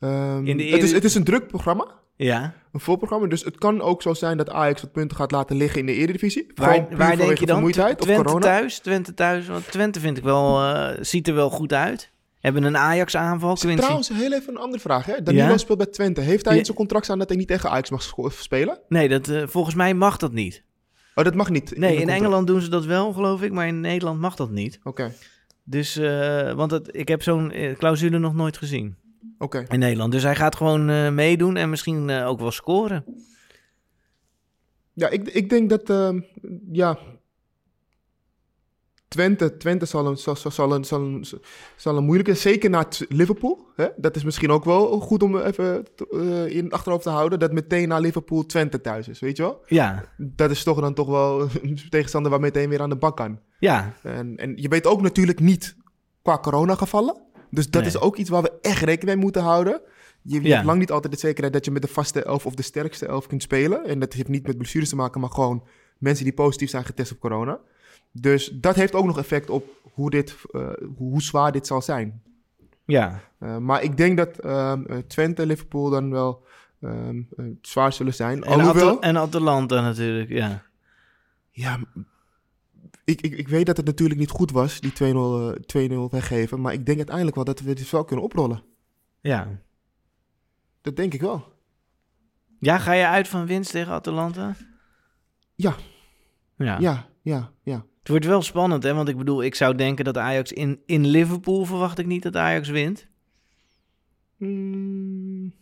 [0.00, 1.94] Ehm, In de het, is, het is een druk programma.
[2.16, 2.54] Ja.
[2.72, 3.26] Een vol programma.
[3.26, 5.94] Dus het kan ook zo zijn dat Ajax wat punten gaat laten liggen in de
[5.94, 6.46] Eredivisie.
[6.54, 7.70] Waar, waar denk je dan?
[7.96, 9.46] Twente thuis, Twente thuis.
[9.46, 12.10] Want Twente vind ik wel, eh, ziet er wel goed uit.
[12.40, 13.54] Hebben een Ajax aanval.
[13.54, 13.80] Quincy.
[13.80, 15.06] Trouwens, heel even een andere vraag.
[15.06, 15.22] Hè?
[15.22, 15.56] Danilo Ja?
[15.56, 16.20] speelt bij Twente.
[16.20, 18.78] Heeft hij in zijn contract staan dat hij niet tegen Ajax mag spelen?
[18.88, 20.62] Nee, dat, eh, volgens mij mag dat niet.
[21.14, 21.76] Oh, dat mag niet.
[21.76, 22.08] Nee, in.
[22.08, 24.78] Engeland doen ze dat wel, geloof ik, maar in Nederland mag dat niet.
[24.82, 25.12] Oké,
[25.64, 28.96] Dus, eh, want het, ik heb zo'n clausule nog nooit gezien
[29.68, 30.12] in Nederland.
[30.12, 33.04] Dus hij gaat gewoon eh, meedoen en misschien eh, ook wel scoren.
[34.92, 36.20] Ja, ik, ik denk dat, ehm,
[36.72, 36.98] ja,
[39.08, 41.24] Twente, Twente zal een, zal, zal, zal een, zal een,
[41.76, 43.66] zal een moeilijke, zeker naar Liverpool.
[43.76, 43.88] Hè?
[43.96, 47.52] Dat is misschien ook wel goed om even eh, in het achterhoofd te houden, dat
[47.52, 49.62] meteen naar Liverpool Twente thuis is, weet je wel?
[49.66, 53.16] Ja, Dat is toch dan toch wel een tegenstander waar meteen weer aan de bak
[53.16, 53.38] kan.
[53.58, 55.76] ja, En, en je weet ook natuurlijk niet
[56.22, 57.16] qua coronagevallen.
[57.50, 57.90] Dus dat Nee.
[57.90, 59.80] is ook iets waar we echt rekening mee moeten houden.
[60.22, 60.54] Je, Ja.
[60.54, 63.06] hebt lang niet altijd de zekerheid dat je met de vaste elf of de sterkste
[63.06, 63.84] elf kunt spelen.
[63.84, 65.64] En dat heeft niet met blessures te maken, maar gewoon
[65.98, 67.58] mensen die positief zijn getest op corona.
[68.12, 72.22] Dus dat heeft ook nog effect op hoe, dit, eh, hoe, zwaar dit zal zijn.
[72.84, 74.72] Ja, Eh, maar ik denk dat eh,
[75.06, 76.42] Twente en Liverpool dan wel
[76.80, 78.44] ehm, eh, zwaar zullen zijn.
[78.44, 80.62] en, Alhoewel, Atal- en Atalanta natuurlijk, ja.
[81.50, 81.78] ja,
[83.10, 86.60] ik, ik, ik weet dat het natuurlijk niet goed was, die 2-0 eh, 2-0 weggeven.
[86.60, 88.62] Maar ik denk uiteindelijk wel dat we dit wel kunnen oprollen.
[89.20, 89.48] Ja.
[90.80, 91.52] Dat denk ik wel.
[92.58, 94.56] Ja, ga je uit van winst tegen Atalanta?
[95.54, 95.74] Ja.
[96.56, 96.78] Ja.
[96.78, 97.84] Ja, ja, ja.
[97.98, 98.94] Het wordt wel spannend, hè?
[98.94, 102.36] Want ik bedoel, ik zou denken dat Ajax in, in Liverpool verwacht ik niet dat
[102.36, 103.06] Ajax wint.
[104.36, 105.54] Mm.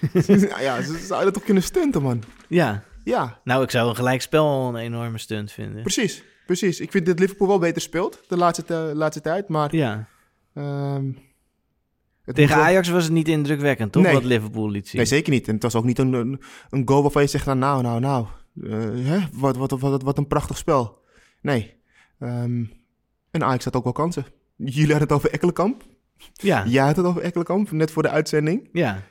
[0.60, 2.22] ja, ze zouden toch kunnen stunten, man.
[2.48, 2.84] Ja.
[3.08, 5.82] Ja, Nou, ik zou een gelijkspel een enorme stunt vinden.
[5.82, 6.22] precies.
[6.46, 6.80] Precies.
[6.80, 9.48] Ik vind dat Liverpool wel beter speelt de laatste, te- laatste tijd.
[9.48, 10.08] Maar Ja.
[10.54, 11.10] ehm,
[12.24, 14.02] Tegen Ajax was het niet indrukwekkend, toch?
[14.02, 14.12] Nee.
[14.12, 14.96] Wat Liverpool liet zien.
[14.96, 15.48] Nee, zeker niet.
[15.48, 16.40] En het was ook niet een, een,
[16.70, 18.26] een goal waarvan je zegt, nou, nou, nou, nou
[18.62, 19.18] eh, hè?
[19.32, 20.98] Wat, wat, wat, wat een prachtig spel.
[21.42, 21.74] Nee.
[22.18, 22.64] Ehm,
[23.30, 24.26] en Ajax had ook wel kansen.
[24.56, 25.82] Jullie hadden het over Ekkelenkamp.
[26.32, 26.66] Ja.
[26.66, 28.68] Jij had het over Ekkelenkamp, net voor de uitzending.
[28.72, 29.02] Ja.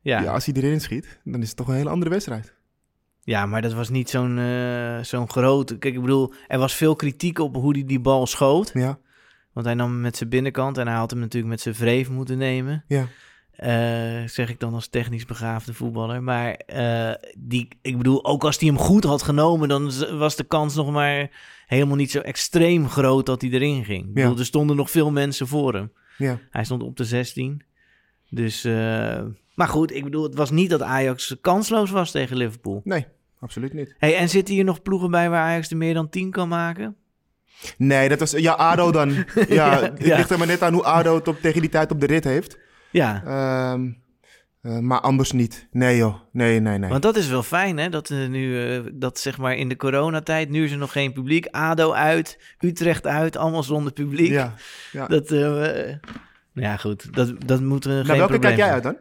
[0.00, 0.20] Ja.
[0.22, 0.32] Ja.
[0.32, 2.54] als hij erin schiet, dan is het toch een hele andere wedstrijd.
[3.22, 5.78] Ja, maar dat was niet zo'n eh, zo'n grote...
[5.78, 8.70] Kijk, ik bedoel, er was veel kritiek op hoe hij die bal schoot.
[8.74, 8.98] Ja,
[9.52, 12.10] Want hij nam hem met zijn binnenkant en hij had hem natuurlijk met zijn vreef
[12.10, 12.84] moeten nemen.
[12.88, 13.06] ja.
[13.50, 16.22] Eh, zeg ik dan als technisch begaafde voetballer.
[16.22, 20.44] Maar eh, die, ik bedoel, ook als hij hem goed had genomen, dan was de
[20.44, 21.30] kans nog maar
[21.66, 24.12] helemaal niet zo extreem groot dat hij erin ging.
[24.12, 25.92] Bedoel, er stonden nog veel mensen voor hem.
[26.18, 26.38] ja.
[26.50, 27.62] Hij stond op de 16.
[28.30, 28.64] Dus,
[29.60, 32.80] maar goed, ik bedoel, het was niet dat Ajax kansloos was tegen Liverpool.
[32.84, 33.06] Nee,
[33.40, 33.94] absoluut niet.
[33.98, 36.96] Hey, en zitten hier nog ploegen bij waar Ajax er meer dan 10 kan maken?
[37.76, 38.30] Nee, dat was...
[38.30, 39.08] Ja, ADO dan.
[39.34, 40.16] Ja, Ja, het ja.
[40.16, 42.24] ligt er maar net aan hoe ADO het op, tegen die tijd op de rit
[42.24, 42.58] heeft.
[42.90, 43.90] Ja, Ehm,
[44.62, 45.68] eh, maar anders niet.
[45.70, 46.14] Nee joh.
[46.32, 46.90] Nee, nee, nee.
[46.90, 47.88] want dat is wel fijn, hè?
[47.88, 51.12] Dat er nu, eh, dat zeg maar in de coronatijd, nu is er nog geen
[51.12, 51.46] publiek.
[51.50, 54.30] ADO uit, Utrecht uit, allemaal zonder publiek.
[54.30, 54.54] Ja,
[54.92, 55.06] ja.
[55.06, 55.94] Dat, eh,
[56.52, 58.96] ja goed, dat, dat moet er geen Naar welke probleem kijk jij uit dan?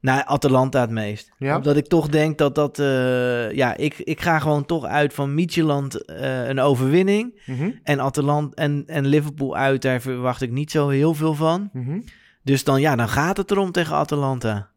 [0.00, 1.30] Naar Atalanta het meest.
[1.38, 1.56] Ja?
[1.56, 2.78] Omdat ik toch denk dat dat...
[2.78, 7.40] eh, ja, ik, ik ga gewoon toch uit van Midtjylland eh, een overwinning.
[7.46, 11.70] Mhm, En, Atalant en, en Liverpool uit, daar verwacht ik niet zo heel veel van.
[11.72, 12.00] mhm.
[12.42, 14.70] Dus dan, ja, dan gaat het erom tegen Atalanta.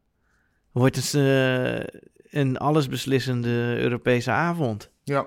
[0.72, 1.86] Wordt het eh,
[2.42, 4.92] een allesbeslissende Europese avond.
[5.04, 5.26] Ja,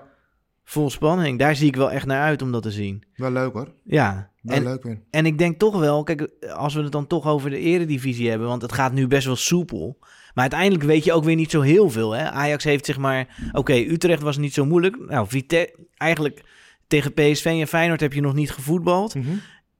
[0.65, 1.39] Vol spanning.
[1.39, 3.05] Daar zie ik wel echt naar uit om dat te zien.
[3.15, 3.73] wel leuk hoor.
[3.85, 4.31] Ja.
[4.47, 5.01] Wel En, leuk weer.
[5.11, 8.49] en ik denk toch wel, kijk, als we het dan toch over de eredivisie hebben,
[8.49, 9.97] want het gaat nu best wel soepel.
[10.01, 12.13] Maar uiteindelijk weet je ook weer niet zo heel veel.
[12.13, 12.31] Hè?
[12.31, 14.97] Ajax heeft zeg maar, oké, Utrecht was niet zo moeilijk.
[15.09, 16.45] Nou, Vite eigenlijk
[16.87, 19.15] tegen PSV en Feyenoord heb je nog niet gevoetbald.
[19.15, 19.31] Mhm.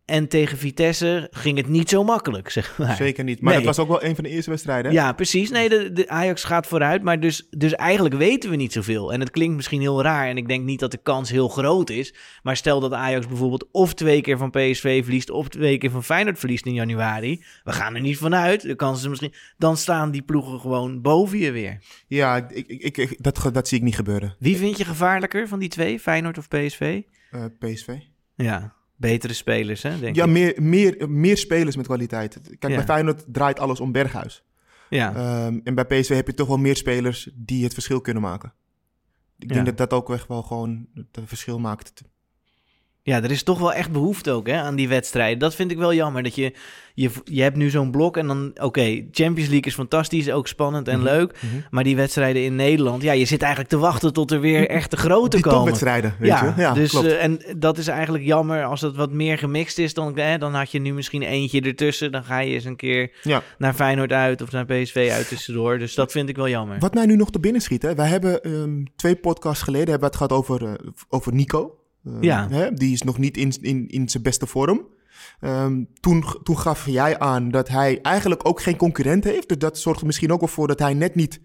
[0.07, 2.97] En tegen Vitesse ging het niet zo makkelijk, zeg maar.
[2.97, 3.41] Zeker niet.
[3.41, 3.65] Maar Nee.
[3.65, 4.91] dat was ook wel een van de eerste wedstrijden.
[4.91, 4.97] hè?
[4.97, 5.51] Ja, precies.
[5.51, 7.03] Nee, de, de Ajax gaat vooruit.
[7.03, 9.13] Maar dus, dus eigenlijk weten we niet zoveel.
[9.13, 10.29] En het klinkt misschien heel raar.
[10.29, 12.15] En ik denk niet dat de kans heel groot is.
[12.43, 15.31] Maar stel dat Ajax bijvoorbeeld of twee keer van PSV verliest...
[15.31, 17.45] of twee keer van Feyenoord verliest in januari.
[17.65, 18.63] We gaan er niet vanuit.
[18.63, 19.33] De kans is misschien...
[19.59, 21.79] Dan staan die ploegen gewoon boven je weer.
[22.07, 22.67] Ja, ik,
[22.97, 24.35] ik, dat, dat zie ik niet gebeuren.
[24.39, 26.01] Wie vind je gevaarlijker van die twee?
[26.01, 27.01] Feyenoord of PSV?
[27.31, 27.89] Eh, PSV.
[28.35, 30.31] Ja, betere spelers, hè, denk Ja, ik.
[30.31, 32.41] meer, meer, meer spelers met kwaliteit.
[32.43, 32.77] Kijk, Ja.
[32.77, 34.45] bij Feyenoord draait alles om Berghuis.
[34.91, 38.23] Ja, Ehm, en bij PSV heb je toch wel meer spelers die het verschil kunnen
[38.23, 38.53] maken.
[39.39, 39.73] Ik denk Ja.
[39.73, 42.03] dat dat ook echt wel gewoon het verschil maakt.
[43.07, 45.39] Ja, er is toch wel echt behoefte ook hè, aan die wedstrijden.
[45.39, 46.23] Dat vind ik wel jammer.
[46.23, 46.53] Dat je,
[46.95, 48.51] je, je hebt nu zo'n blok en dan...
[48.61, 51.33] Oké, Champions League is fantastisch, ook spannend en Mhm, leuk.
[51.33, 51.55] mhm.
[51.71, 53.03] Maar die wedstrijden in Nederland...
[53.03, 55.59] Ja, je zit eigenlijk te wachten tot er weer echte grote Die komen.
[55.59, 56.61] topwedstrijden, weet ja, je.
[56.63, 57.07] Ja, dus, klopt.
[57.07, 59.95] eh, en dat is eigenlijk jammer als het wat meer gemixt is.
[59.95, 62.13] Dan, eh, dan had je nu misschien eentje ertussen.
[62.13, 63.43] Dan ga je eens een keer ja.
[63.59, 65.79] naar Feyenoord uit of naar PSV uit tussendoor.
[65.79, 66.79] Dus dat vind ik wel jammer.
[66.79, 67.95] Wat mij nu nog te binnen schiet, hè?
[67.95, 70.73] wij hebben ehm, twee podcasts geleden hebben we het gehad over, eh,
[71.09, 71.79] over Nico.
[72.07, 72.49] Eh, Ja.
[72.51, 72.73] Hè?
[72.73, 74.87] Die is nog niet in, in, in zijn beste vorm.
[75.41, 79.49] Ehm, toen, toen gaf jij aan dat hij eigenlijk ook geen concurrent heeft.
[79.49, 81.41] Dus dat zorgt er misschien ook wel voor dat hij net niet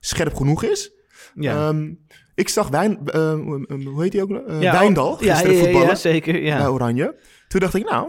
[0.00, 0.92] scherp genoeg is.
[1.34, 1.68] Ja.
[1.68, 1.92] Ehm,
[2.34, 4.30] ik zag Wijn, ehm, ehm, hoe heet hij ook?
[4.60, 6.42] Ja, Wijndal, gisteren ja, voetballen ja, zeker.
[6.42, 6.56] Ja.
[6.56, 7.14] bij Oranje.
[7.48, 8.08] Toen dacht ik, nou,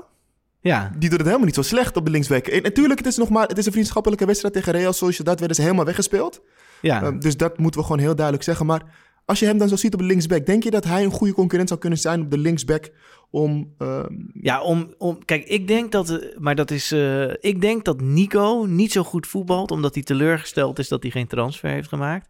[0.60, 0.92] ja.
[0.98, 2.48] die doet het helemaal niet zo slecht op de linksback.
[2.48, 5.38] En natuurlijk, het is nog maar, het is een vriendschappelijke wedstrijd tegen Real Sociedad.
[5.40, 6.42] werden ze helemaal weggespeeld.
[6.82, 7.02] ja.
[7.04, 8.66] Ehm, dus dat moeten we gewoon heel duidelijk zeggen.
[8.66, 8.82] Maar
[9.26, 11.34] als je hem dan zo ziet op de linksback, denk je dat hij een goede
[11.34, 12.92] concurrent zou kunnen zijn op de linksback
[13.30, 13.74] om.
[13.78, 17.86] ehm, Ja, om, om, kijk, ik denk dat, eh, maar dat is, eh, ik denk
[17.86, 21.88] dat Nico niet zo goed voetbalt, omdat hij teleurgesteld is dat hij geen transfer heeft
[21.88, 22.30] gemaakt.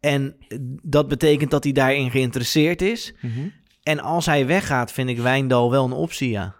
[0.00, 3.14] En eh, dat betekent dat hij daarin geïnteresseerd is.
[3.82, 6.54] En als hij weggaat, vind ik Wijndal wel een optie, ja.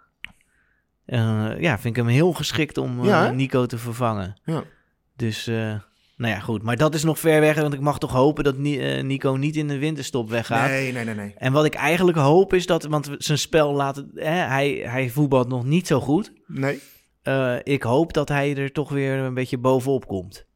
[1.59, 3.31] Ja, vind ik hem heel geschikt om Ja?
[3.31, 4.41] Nico te vervangen.
[4.45, 4.65] Ja.
[5.17, 5.51] Dus
[6.21, 6.63] Nou ja, goed.
[6.63, 7.57] Maar dat is nog ver weg.
[7.57, 10.69] Want ik mag toch hopen dat eh, Nico niet in de winterstop weggaat.
[10.69, 11.35] Nee, nee, nee, nee.
[11.37, 12.85] En wat ik eigenlijk hoop is dat...
[12.85, 14.05] Want zijn spel laat...
[14.15, 16.33] Hè, hij, hij voetbalt nog niet zo goed.
[16.47, 16.81] Nee.
[17.23, 20.47] Eh, ik hoop dat hij er toch weer een beetje bovenop komt.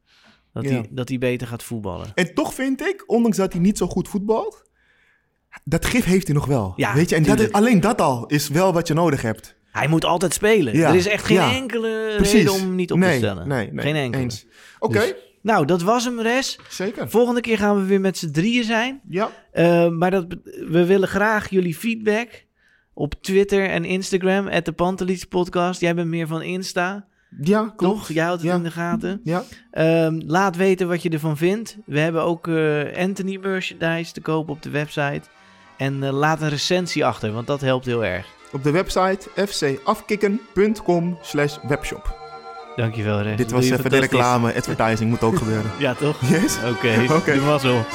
[0.53, 0.69] Dat, Ja.
[0.69, 2.07] hij, dat hij beter gaat voetballen.
[2.15, 4.69] En toch vind ik, ondanks dat hij niet zo goed voetbalt,
[5.63, 6.73] dat gif heeft hij nog wel.
[6.75, 9.55] Ja, Weet je, en dat is, alleen dat al is wel wat je nodig hebt.
[9.71, 10.77] Hij moet altijd spelen.
[10.77, 12.33] Ja, Er is echt geen enkele Precies.
[12.33, 13.47] reden om hem niet op nee, te stellen.
[13.47, 14.29] Nee, nee, geen enkele.
[14.79, 15.13] Oké, Dus-
[15.45, 16.59] Nou, dat was hem, Res.
[16.69, 17.09] zeker.
[17.09, 19.01] Volgende keer gaan we weer met z'n drieën zijn.
[19.09, 19.29] Ja.
[19.51, 20.25] Eh, maar dat,
[20.67, 22.45] we willen graag jullie feedback
[22.93, 25.81] op Twitter en Instagram, at de Pantelis podcast.
[25.81, 27.05] Jij bent meer van Insta,
[27.41, 27.97] Ja, klopt.
[27.97, 28.07] toch?
[28.07, 28.55] Jij houdt het Ja.
[28.57, 29.21] in de gaten.
[29.23, 29.43] Ja.
[29.71, 31.77] Ehm, laat weten wat je ervan vindt.
[31.85, 35.21] We hebben ook eh, Anthony merchandise te kopen op de website.
[35.77, 38.27] En eh, laat een recensie achter, want dat helpt heel erg.
[38.51, 42.24] Op de website fcafkikken.com slash webshop.
[42.75, 43.37] Dankjewel, Res.
[43.37, 44.53] Dit was even de reclame.
[44.55, 45.71] Advertising moet ook gebeuren.
[45.79, 46.17] Ja, toch?
[46.21, 46.57] Yes?
[46.57, 47.33] Oké, Oké.
[47.33, 47.85] de mazzel.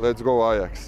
[0.00, 0.87] Let's go Ajax.